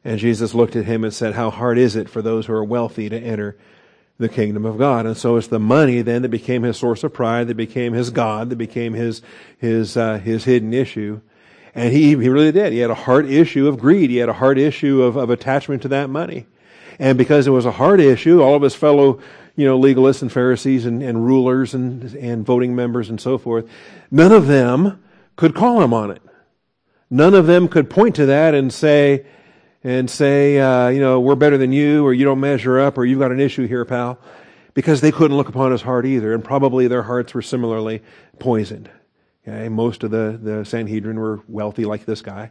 [0.03, 2.63] And Jesus looked at him and said, How hard is it for those who are
[2.63, 3.57] wealthy to enter
[4.17, 5.05] the kingdom of God.
[5.05, 8.09] And so it's the money then that became his source of pride, that became his
[8.09, 9.21] God, that became his,
[9.57, 11.21] his, uh, his hidden issue.
[11.73, 12.71] And he, he really did.
[12.71, 14.09] He had a heart issue of greed.
[14.09, 16.47] He had a heart issue of, of attachment to that money.
[16.97, 19.19] And because it was a heart issue, all of his fellow,
[19.55, 23.69] you know, legalists and Pharisees and, and rulers and, and voting members and so forth,
[24.11, 25.03] none of them
[25.35, 26.21] could call him on it.
[27.09, 29.25] None of them could point to that and say,
[29.83, 33.05] and say, uh, you know, we're better than you, or you don't measure up, or
[33.05, 34.19] you've got an issue here, pal,
[34.73, 38.01] because they couldn't look upon his heart either, and probably their hearts were similarly
[38.39, 38.89] poisoned.
[39.47, 42.49] Okay, most of the the Sanhedrin were wealthy, like this guy.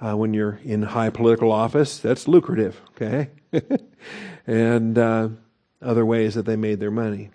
[0.00, 2.80] Uh, when you're in high political office, that's lucrative.
[2.96, 3.30] Okay,
[4.48, 5.28] and uh,
[5.82, 7.30] other ways that they made their money.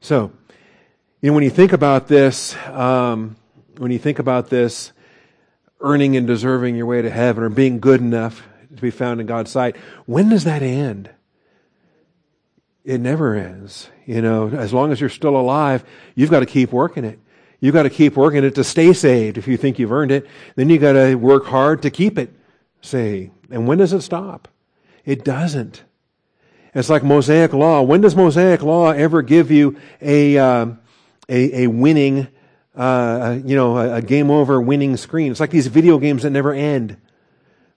[0.00, 0.32] So,
[1.20, 3.36] you know, when you think about this, um,
[3.76, 4.92] when you think about this
[5.80, 9.26] earning and deserving your way to heaven or being good enough to be found in
[9.26, 9.76] God's sight,
[10.06, 11.10] when does that end?
[12.84, 13.90] It never ends.
[14.06, 15.84] You know, as long as you're still alive,
[16.14, 17.18] you've got to keep working it.
[17.60, 20.26] You've got to keep working it to stay saved if you think you've earned it.
[20.56, 22.34] Then you've got to work hard to keep it
[22.80, 23.32] saved.
[23.50, 24.48] And when does it stop?
[25.04, 25.84] It doesn't.
[26.74, 27.82] It's like Mosaic law.
[27.82, 30.66] When does Mosaic law ever give you a, uh,
[31.28, 32.28] a, a winning
[32.74, 35.30] uh, you know, a, a game over winning screen.
[35.30, 36.96] It's like these video games that never end.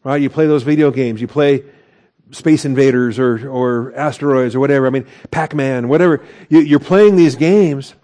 [0.03, 0.21] Right?
[0.21, 1.19] You play those video games.
[1.19, 1.63] You play
[2.31, 4.87] Space Invaders or, or Asteroids or whatever.
[4.87, 6.23] I mean, Pac-Man, whatever.
[6.49, 7.95] You, you're playing these games.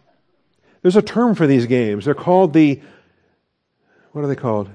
[0.81, 2.05] There's a term for these games.
[2.05, 2.81] They're called the,
[4.11, 4.69] what are they called?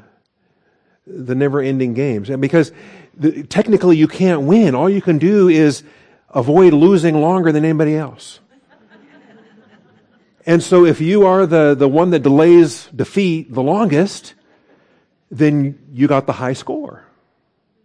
[1.07, 2.31] The never ending games.
[2.31, 2.73] And because
[3.17, 4.75] the, technically you can't win.
[4.75, 5.83] All you can do is
[6.35, 8.41] avoid losing longer than anybody else.
[10.47, 14.35] And so if you are the, the one that delays defeat the longest,
[15.31, 17.05] then you got the high score.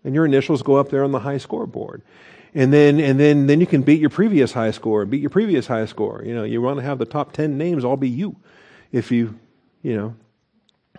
[0.03, 2.01] And your initials go up there on the high scoreboard.
[2.53, 5.67] And then, and then, then you can beat your previous high score, beat your previous
[5.67, 6.21] high score.
[6.25, 8.35] You know, you want to have the top 10 names all be you.
[8.91, 9.39] If you,
[9.81, 10.15] you know,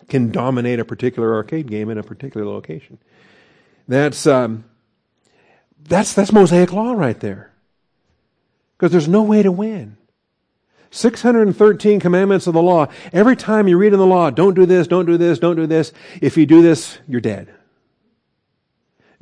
[0.09, 2.99] can dominate a particular arcade game in a particular location.
[3.87, 4.65] That's, um,
[5.85, 7.53] that's, that's Mosaic law right there.
[8.77, 9.97] Because there's no way to win.
[10.91, 12.89] 613 commandments of the law.
[13.13, 15.67] Every time you read in the law, don't do this, don't do this, don't do
[15.67, 15.93] this.
[16.21, 17.55] If you do this, you're dead.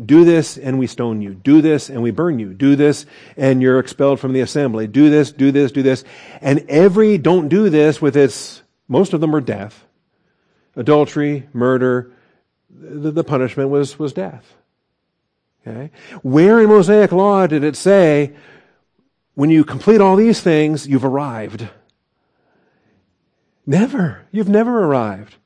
[0.05, 1.35] Do this and we stone you.
[1.35, 2.55] Do this and we burn you.
[2.55, 3.05] Do this
[3.37, 4.87] and you're expelled from the assembly.
[4.87, 6.05] Do this, do this, do this.
[6.41, 9.85] And every don't do this with its, most of them are death.
[10.77, 12.13] Adultery, murder,
[12.71, 14.55] the, the punishment was, was death.
[15.69, 15.91] Okay?
[16.23, 18.33] Where in Mosaic law did it say
[19.35, 21.69] when you complete all these things, you've arrived.
[23.67, 24.27] Never.
[24.33, 25.37] You've never arrived.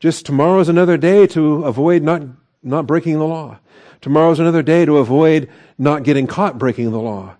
[0.00, 2.22] Just tomorrow's another day to avoid not,
[2.62, 3.60] not breaking the law.
[4.00, 5.48] Tomorrow's another day to avoid
[5.78, 7.36] not getting caught breaking the law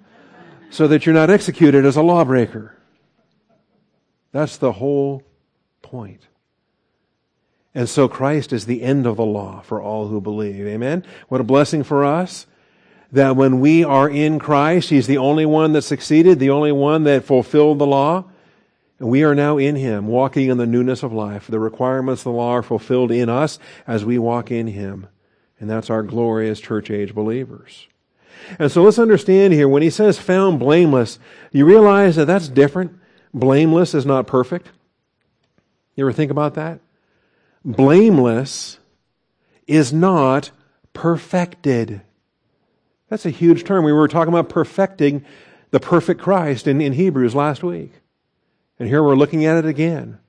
[0.70, 2.76] so that you're not executed as a lawbreaker.
[4.32, 5.22] That's the whole
[5.82, 6.26] point.
[7.76, 10.66] And so Christ is the end of the law for all who believe.
[10.66, 11.04] Amen?
[11.28, 12.46] What a blessing for us
[13.12, 17.04] that when we are in Christ, He's the only one that succeeded, the only one
[17.04, 18.24] that fulfilled the law.
[18.98, 21.48] And we are now in Him, walking in the newness of life.
[21.48, 25.08] The requirements of the law are fulfilled in us as we walk in Him.
[25.60, 27.88] And that's our glory as church age believers.
[28.58, 31.18] And so let's understand here, when he says found blameless,
[31.52, 32.98] you realize that that's different.
[33.34, 34.70] Blameless is not perfect.
[35.94, 36.80] You ever think about that?
[37.66, 38.78] Blameless
[39.66, 40.52] is not
[40.92, 42.00] perfected.
[43.08, 43.84] That's a huge term.
[43.84, 45.24] We were talking about perfecting
[45.72, 47.92] the perfect Christ in, in Hebrews last week.
[48.78, 50.20] And here we're looking at it again.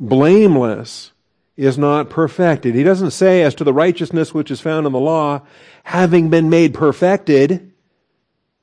[0.00, 1.12] Blameless
[1.58, 2.74] is not perfected.
[2.74, 5.42] He doesn't say as to the righteousness which is found in the law,
[5.84, 7.72] having been made perfected.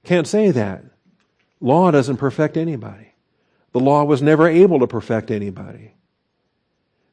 [0.04, 0.84] Can't say that.
[1.62, 3.14] Law doesn't perfect anybody.
[3.72, 5.93] The law was never able to perfect anybody.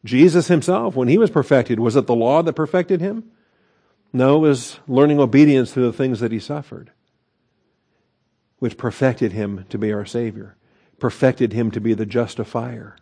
[0.04, 3.30] Jesus himself, when he was perfected, was it the law that perfected him?
[4.12, 6.90] No, it was learning obedience through the things that he suffered,
[8.58, 10.56] which perfected him to be our Savior,
[10.98, 12.96] perfected him to be the justifier.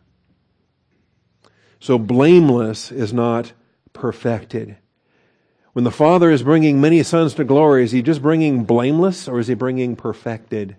[1.81, 3.53] So blameless is not
[3.93, 4.77] perfected.
[5.73, 9.39] When the Father is bringing many sons to glory, is he just bringing blameless or
[9.39, 10.77] is he bringing perfected?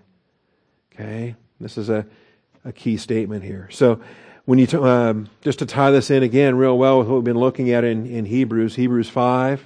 [0.93, 2.05] Okay, this is a,
[2.65, 3.69] a key statement here.
[3.71, 4.01] So,
[4.49, 7.23] when you t- um, just to tie this in again real well with what we've
[7.23, 9.63] been looking at in, in Hebrews, Hebrews 5,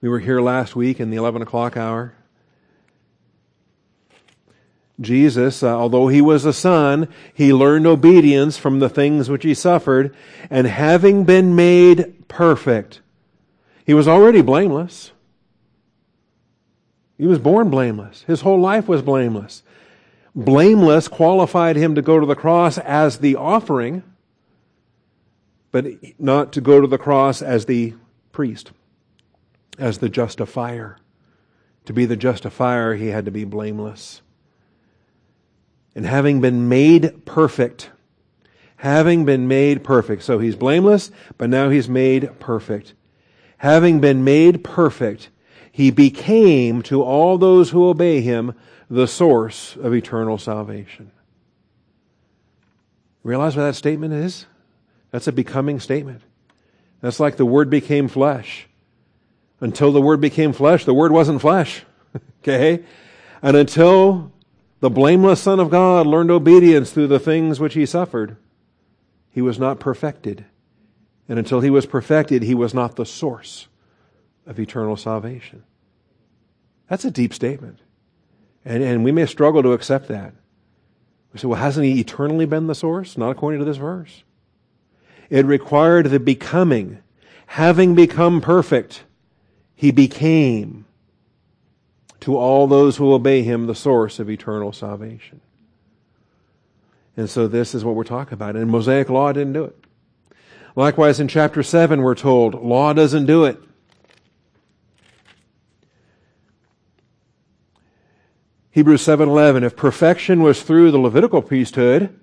[0.00, 2.14] we were here last week in the 11 o'clock hour.
[4.98, 9.52] Jesus, uh, although he was a son, he learned obedience from the things which he
[9.52, 10.16] suffered,
[10.48, 13.02] and having been made perfect,
[13.84, 15.12] he was already blameless.
[17.18, 18.22] He was born blameless.
[18.22, 19.62] His whole life was blameless.
[20.38, 24.04] Blameless qualified him to go to the cross as the offering,
[25.72, 25.84] but
[26.16, 27.94] not to go to the cross as the
[28.30, 28.70] priest,
[29.80, 30.96] as the justifier.
[31.86, 34.22] To be the justifier, he had to be blameless.
[35.96, 37.90] And having been made perfect,
[38.76, 42.94] having been made perfect, so he's blameless, but now he's made perfect.
[43.56, 45.30] Having been made perfect,
[45.72, 48.54] he became to all those who obey him
[48.90, 51.10] the source of eternal salvation.
[53.22, 54.46] Realize what that statement is?
[55.10, 56.22] That's a becoming statement.
[57.00, 58.66] That's like the Word became flesh.
[59.60, 61.84] Until the Word became flesh, the Word wasn't flesh.
[62.42, 62.84] okay?
[63.42, 64.32] And until
[64.80, 68.36] the blameless Son of God learned obedience through the things which he suffered,
[69.30, 70.44] he was not perfected.
[71.28, 73.68] And until he was perfected, he was not the source
[74.46, 75.64] of eternal salvation.
[76.88, 77.80] That's a deep statement.
[78.68, 80.34] And, and we may struggle to accept that.
[81.32, 83.16] We say, well, hasn't he eternally been the source?
[83.16, 84.24] Not according to this verse.
[85.30, 86.98] It required the becoming.
[87.46, 89.04] Having become perfect,
[89.74, 90.84] he became
[92.20, 95.40] to all those who obey him the source of eternal salvation.
[97.16, 98.54] And so this is what we're talking about.
[98.54, 99.76] And Mosaic law didn't do it.
[100.76, 103.58] Likewise, in chapter 7, we're told law doesn't do it.
[108.78, 112.16] Hebrews 7:11 if perfection was through the Levitical priesthood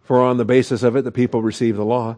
[0.00, 2.16] for on the basis of it the people received the law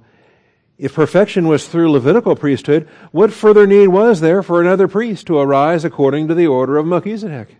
[0.78, 5.40] if perfection was through Levitical priesthood what further need was there for another priest to
[5.40, 7.56] arise according to the order of Melchizedek?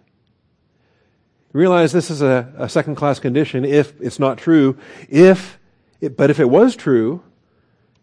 [1.53, 4.79] Realize this is a, a second class condition if it's not true.
[5.09, 5.59] If
[6.01, 7.21] it, but if it was true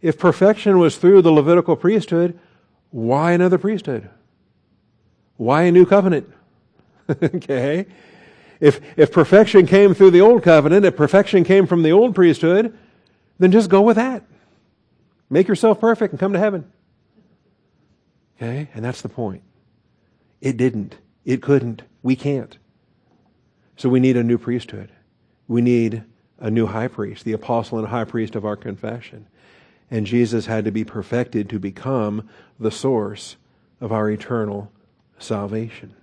[0.01, 2.37] if perfection was through the Levitical priesthood
[2.89, 4.09] why another priesthood?
[5.37, 6.33] Why a new covenant
[7.23, 7.85] okay?
[8.59, 12.77] If, if perfection came through the old covenant, if perfection came from the old priesthood,
[13.37, 14.23] then just go with that.
[15.29, 16.69] Make yourself perfect and come to heaven.
[18.37, 18.69] Okay?
[18.73, 19.43] And that's the point.
[20.41, 20.97] It didn't.
[21.25, 21.83] It couldn't.
[22.01, 22.57] We can't.
[23.77, 24.91] So we need a new priesthood.
[25.47, 26.03] We need
[26.39, 29.27] a new high priest, the apostle and high priest of our confession.
[29.91, 32.29] And Jesus had to be perfected to become
[32.59, 33.35] the source
[33.81, 34.71] of our eternal
[35.17, 35.95] salvation.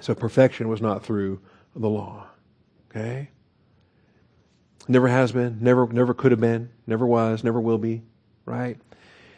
[0.00, 1.40] So perfection was not through
[1.74, 2.26] the law.
[2.90, 3.30] Okay?
[4.86, 8.02] Never has been, never never could have been, never was, never will be,
[8.46, 8.78] right?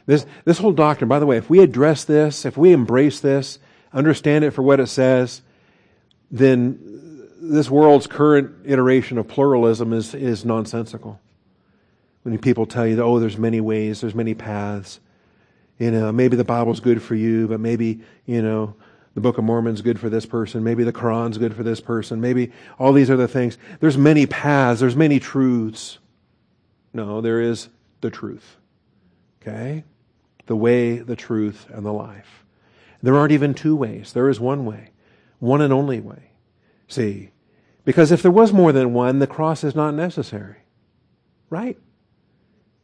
[0.07, 3.59] This this whole doctrine, by the way, if we address this, if we embrace this,
[3.93, 5.43] understand it for what it says,
[6.31, 11.21] then this world's current iteration of pluralism is is nonsensical.
[12.23, 15.01] When people tell you that, oh, there's many ways, there's many paths.
[15.79, 18.77] You know, maybe the Bible's good for you, but maybe, you know,
[19.15, 20.63] the Book of Mormon's good for this person.
[20.63, 22.21] Maybe the Quran's good for this person.
[22.21, 23.59] Maybe all these other things.
[23.81, 24.81] There's many paths.
[24.81, 25.99] There's many truths.
[26.93, 27.69] No, there is
[28.01, 28.57] the truth.
[29.43, 29.85] Okay?
[30.47, 32.45] The way, the truth, and the life.
[33.03, 34.13] There aren't even two ways.
[34.13, 34.91] There is one way.
[35.39, 36.31] One and only way.
[36.87, 37.31] See?
[37.85, 40.57] Because if there was more than one, the cross is not necessary.
[41.49, 41.79] Right?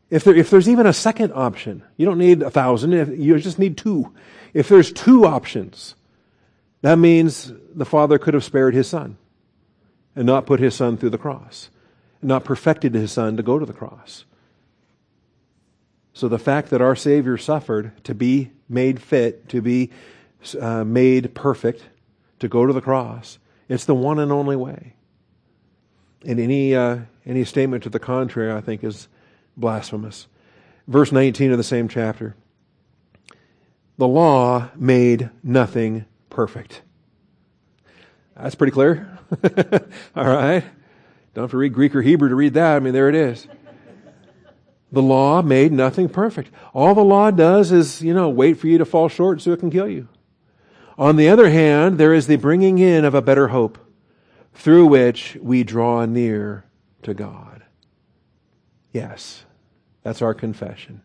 [0.09, 3.59] If, there, if there's even a second option, you don't need a thousand, you just
[3.59, 4.13] need two.
[4.55, 5.97] If there's two options,
[6.83, 9.17] that means the Father could have spared his Son
[10.15, 11.69] and not put his Son through the cross,
[12.21, 14.25] and not perfected his Son to go to the cross.
[16.15, 19.91] So the fact that our Savior suffered to be made fit, to be
[20.59, 21.85] uh, made perfect,
[22.39, 24.95] to go to the cross, it's the one and only way.
[26.25, 29.09] And any, uh, any statement to the contrary, I think, is
[29.57, 30.27] blasphemous.
[30.89, 32.35] Verse 19 of the same chapter.
[33.99, 36.05] The law made nothing
[36.37, 36.83] perfect.
[38.37, 39.19] That's pretty clear.
[40.15, 40.63] All right.
[41.33, 42.77] Don't have to read Greek or Hebrew to read that.
[42.77, 43.49] I mean, there it is.
[44.93, 46.51] The law made nothing perfect.
[46.75, 49.61] All the law does is, you know, wait for you to fall short so it
[49.61, 50.09] can kill you.
[50.99, 53.79] On the other hand, there is the bringing in of a better hope
[54.53, 56.67] through which we draw near
[57.01, 57.63] to God.
[58.93, 59.47] Yes,
[60.03, 61.01] that's our confession.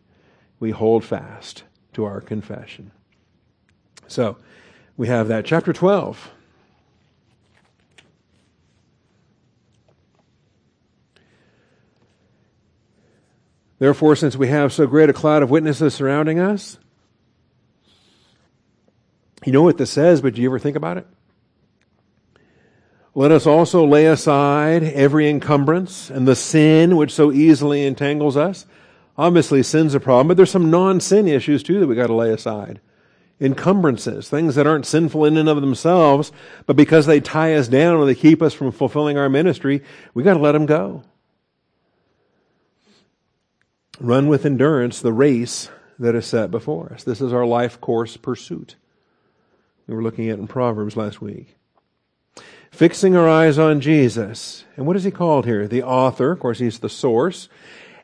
[0.60, 1.64] We hold fast
[1.94, 2.92] to our confession.
[4.06, 4.36] So,
[4.96, 5.44] we have that.
[5.44, 6.30] Chapter 12.
[13.78, 16.78] Therefore, since we have so great a cloud of witnesses surrounding us,
[19.44, 21.06] you know what this says, but do you ever think about it?
[23.14, 28.66] Let us also lay aside every encumbrance and the sin which so easily entangles us.
[29.18, 32.14] Obviously, sin's a problem, but there's some non sin issues too that we've got to
[32.14, 32.80] lay aside
[33.42, 36.30] encumbrances, things that aren't sinful in and of themselves,
[36.64, 39.82] but because they tie us down or they keep us from fulfilling our ministry,
[40.14, 41.02] we got to let them go.
[44.00, 45.68] Run with endurance the race
[45.98, 47.04] that is set before us.
[47.04, 48.76] This is our life course pursuit.
[49.86, 51.56] We were looking at in Proverbs last week.
[52.70, 54.64] Fixing our eyes on Jesus.
[54.76, 55.68] And what is he called here?
[55.68, 56.30] The author.
[56.32, 57.48] Of course, he's the source.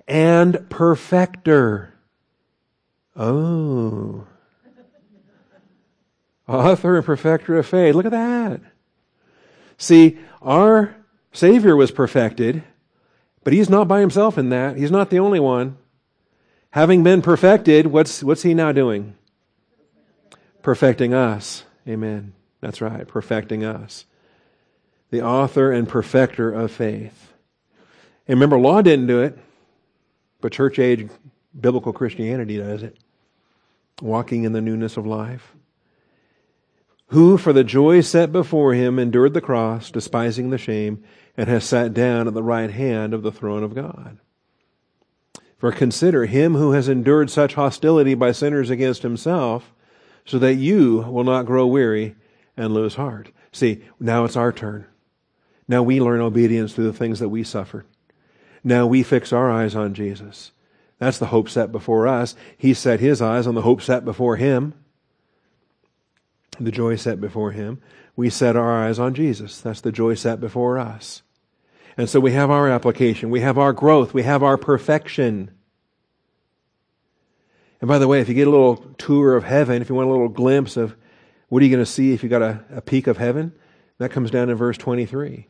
[0.07, 1.95] And perfecter.
[3.16, 4.26] Oh.
[6.49, 7.94] Author and perfecter of faith.
[7.94, 8.62] Look at that.
[9.76, 10.96] See, our
[11.30, 12.64] Savior was perfected,
[13.44, 14.76] but He's not by Himself in that.
[14.76, 15.76] He's not the only one.
[16.70, 19.14] Having been perfected, what's, what's He now doing?
[20.62, 21.64] Perfecting us.
[21.86, 22.32] Amen.
[22.61, 23.07] That's right.
[23.07, 24.07] Perfecting us.
[25.11, 27.32] The author and perfecter of faith.
[28.26, 29.38] And remember, law didn't do it,
[30.40, 31.09] but church age
[31.59, 32.96] biblical Christianity does it.
[34.03, 35.55] Walking in the newness of life
[37.09, 41.02] who for the joy set before him endured the cross, despising the shame,
[41.36, 44.18] and has sat down at the right hand of the throne of God.
[45.56, 49.72] For consider him who has endured such hostility by sinners against himself,
[50.24, 52.14] so that you will not grow weary
[52.56, 53.30] and lose heart.
[53.52, 54.86] See, now it's our turn.
[55.66, 57.86] Now we learn obedience through the things that we suffered.
[58.62, 60.52] Now we fix our eyes on Jesus.
[60.98, 62.34] That's the hope set before us.
[62.59, 64.74] He set his eyes on the hope set before him
[66.64, 67.80] the joy set before him,
[68.16, 69.61] we set our eyes on Jesus.
[69.61, 71.22] That's the joy set before us.
[71.96, 75.50] And so we have our application, we have our growth, we have our perfection.
[77.80, 80.09] And by the way, if you get a little tour of heaven, if you want
[80.09, 80.96] a little glimpse of
[81.48, 83.52] what are you going to see if you got a, a of heaven,
[83.98, 85.48] that comes down in verse 23.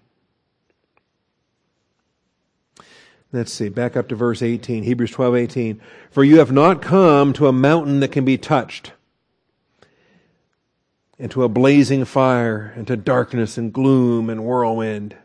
[3.30, 5.80] Let's see, back up to verse 18, Hebrews 12, 18.
[6.11, 8.92] For you have not come to a mountain that can be touched
[11.18, 15.16] into a blazing fire, into darkness and gloom and whirlwind.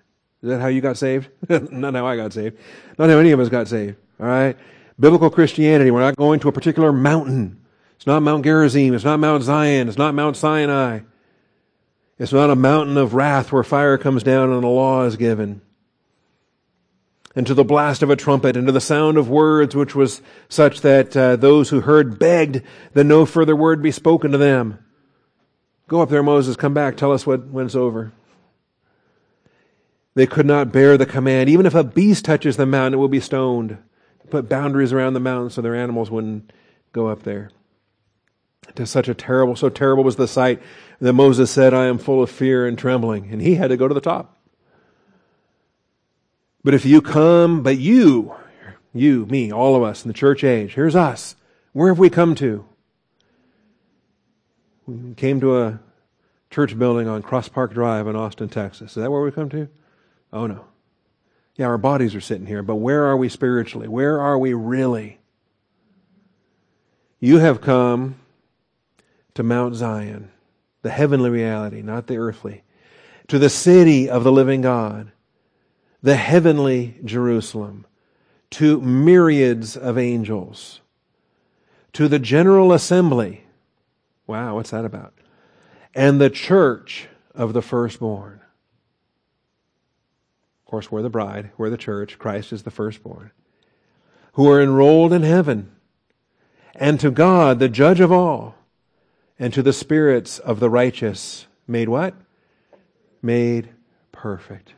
[0.42, 1.30] Is that how you got saved?
[1.50, 2.58] not how I got saved.
[2.98, 3.96] Not how any of us got saved.
[4.20, 4.58] All right?
[5.00, 7.62] Biblical Christianity, we're not going to a particular mountain.
[7.96, 8.94] It's not Mount Gerizim.
[8.94, 9.88] It's not Mount Zion.
[9.88, 11.02] It's not Mount Sinai.
[12.20, 15.62] It's not a mountain of wrath where fire comes down and the law is given.
[17.36, 20.22] And to the blast of a trumpet and to the sound of words, which was
[20.50, 22.62] such that uh, those who heard begged
[22.94, 24.84] that no further word be spoken to them.
[25.94, 28.12] Go up there, Moses, come back, tell us what, when it's over.
[30.16, 31.52] They could not bear the command.
[31.52, 33.78] Even if a beast touches the mountain, it will be stoned.
[34.32, 36.52] Put boundaries around the mountain so their animals wouldn't
[36.94, 37.52] go up there.
[38.74, 40.64] To such a terrible, so terrible was the sight
[41.00, 43.32] that Moses said, I am full of fear and trembling.
[43.32, 44.36] And he had to go to the top.
[46.64, 48.34] But if you come, but you,
[48.96, 51.36] you, me, all of us in the church age, here's us.
[51.72, 52.66] Where have we come to?
[54.86, 55.80] We came to a
[56.50, 58.92] church building on Cross Park Drive in Austin, Texas.
[58.92, 59.70] Is that where we come to?
[60.32, 60.66] Oh, no.
[61.56, 63.88] Yeah, our bodies are sitting here, but where are we spiritually?
[63.88, 65.20] Where are we really?
[67.20, 68.16] You have come
[69.36, 70.32] to Mount Zion,
[70.82, 72.64] the heavenly reality, not the earthly,
[73.28, 75.12] to the city of the living God,
[76.02, 77.86] the heavenly Jerusalem,
[78.52, 80.82] to myriads of angels,
[81.94, 83.43] to the general assembly
[84.34, 85.14] Wow, what's that about?
[85.94, 88.42] And the church of the firstborn.
[90.66, 93.30] Of course, we're the bride, we're the church, Christ is the firstborn.
[94.32, 95.72] Who are enrolled in heaven.
[96.74, 98.56] And to God, the judge of all,
[99.38, 102.16] and to the spirits of the righteous, made what?
[103.22, 103.70] Made
[104.12, 104.74] perfect.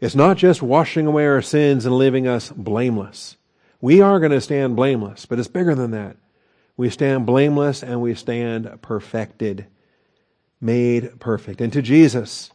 [0.00, 3.36] It's not just washing away our sins and leaving us blameless.
[3.82, 6.16] We are going to stand blameless, but it's bigger than that.
[6.80, 9.66] We stand blameless and we stand perfected,
[10.62, 11.60] made perfect.
[11.60, 12.52] And to Jesus,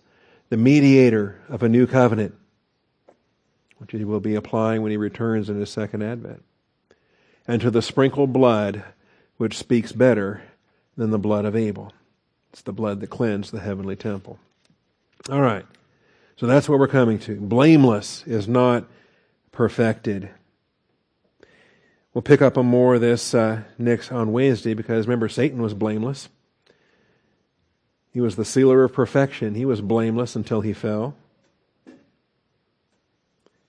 [0.49, 2.33] the mediator of a new covenant,
[3.77, 6.43] which he will be applying when he returns in his second advent.
[7.47, 8.83] And to the sprinkled blood,
[9.37, 10.41] which speaks better
[10.97, 11.93] than the blood of Abel.
[12.51, 14.39] It's the blood that cleansed the heavenly temple.
[15.29, 15.67] All right.
[16.35, 17.35] So that's what we're coming to.
[17.35, 18.85] Blameless is not
[19.51, 20.31] perfected.
[22.15, 25.73] We'll pick up on more of this uh, next on Wednesday because remember, Satan was
[25.73, 26.29] blameless.
[28.13, 29.53] He was the sealer of perfection.
[29.53, 31.13] He was blameless until he fell.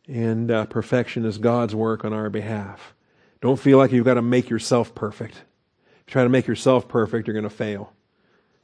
[0.07, 2.95] And uh, perfection is God's work on our behalf.
[3.41, 5.35] Don't feel like you've got to make yourself perfect.
[5.35, 7.93] If you try to make yourself perfect, you're going to fail.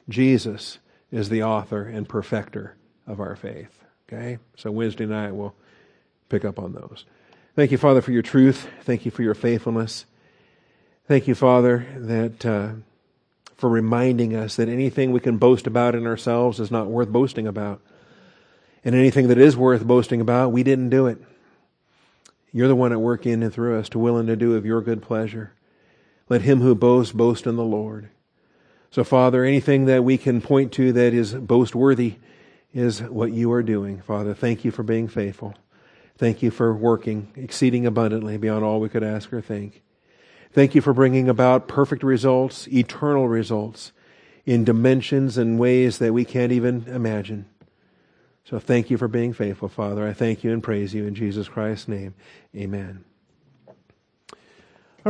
[0.08, 0.78] Jesus
[1.10, 2.76] is the author and perfecter
[3.08, 3.82] of our faith.
[4.08, 4.38] Okay?
[4.56, 5.56] So Wednesday night we'll
[6.28, 7.04] pick up on those.
[7.54, 8.66] Thank you, Father, for your truth.
[8.80, 10.06] Thank you for your faithfulness.
[11.06, 12.70] Thank you, Father, that uh,
[13.56, 17.46] for reminding us that anything we can boast about in ourselves is not worth boasting
[17.46, 17.82] about.
[18.86, 21.18] And anything that is worth boasting about, we didn't do it.
[22.52, 24.64] You're the one at work in and through us to will and to do of
[24.64, 25.52] your good pleasure.
[26.30, 28.08] Let him who boasts boast in the Lord.
[28.90, 32.14] So, Father, anything that we can point to that is boast worthy
[32.72, 34.00] is what you are doing.
[34.00, 35.54] Father, thank you for being faithful.
[36.22, 39.82] Thank you for working exceeding abundantly beyond all we could ask or think.
[40.52, 43.90] Thank you for bringing about perfect results, eternal results,
[44.46, 47.46] in dimensions and ways that we can't even imagine.
[48.44, 50.06] So thank you for being faithful, Father.
[50.06, 52.14] I thank you and praise you in Jesus Christ's name.
[52.54, 53.04] Amen.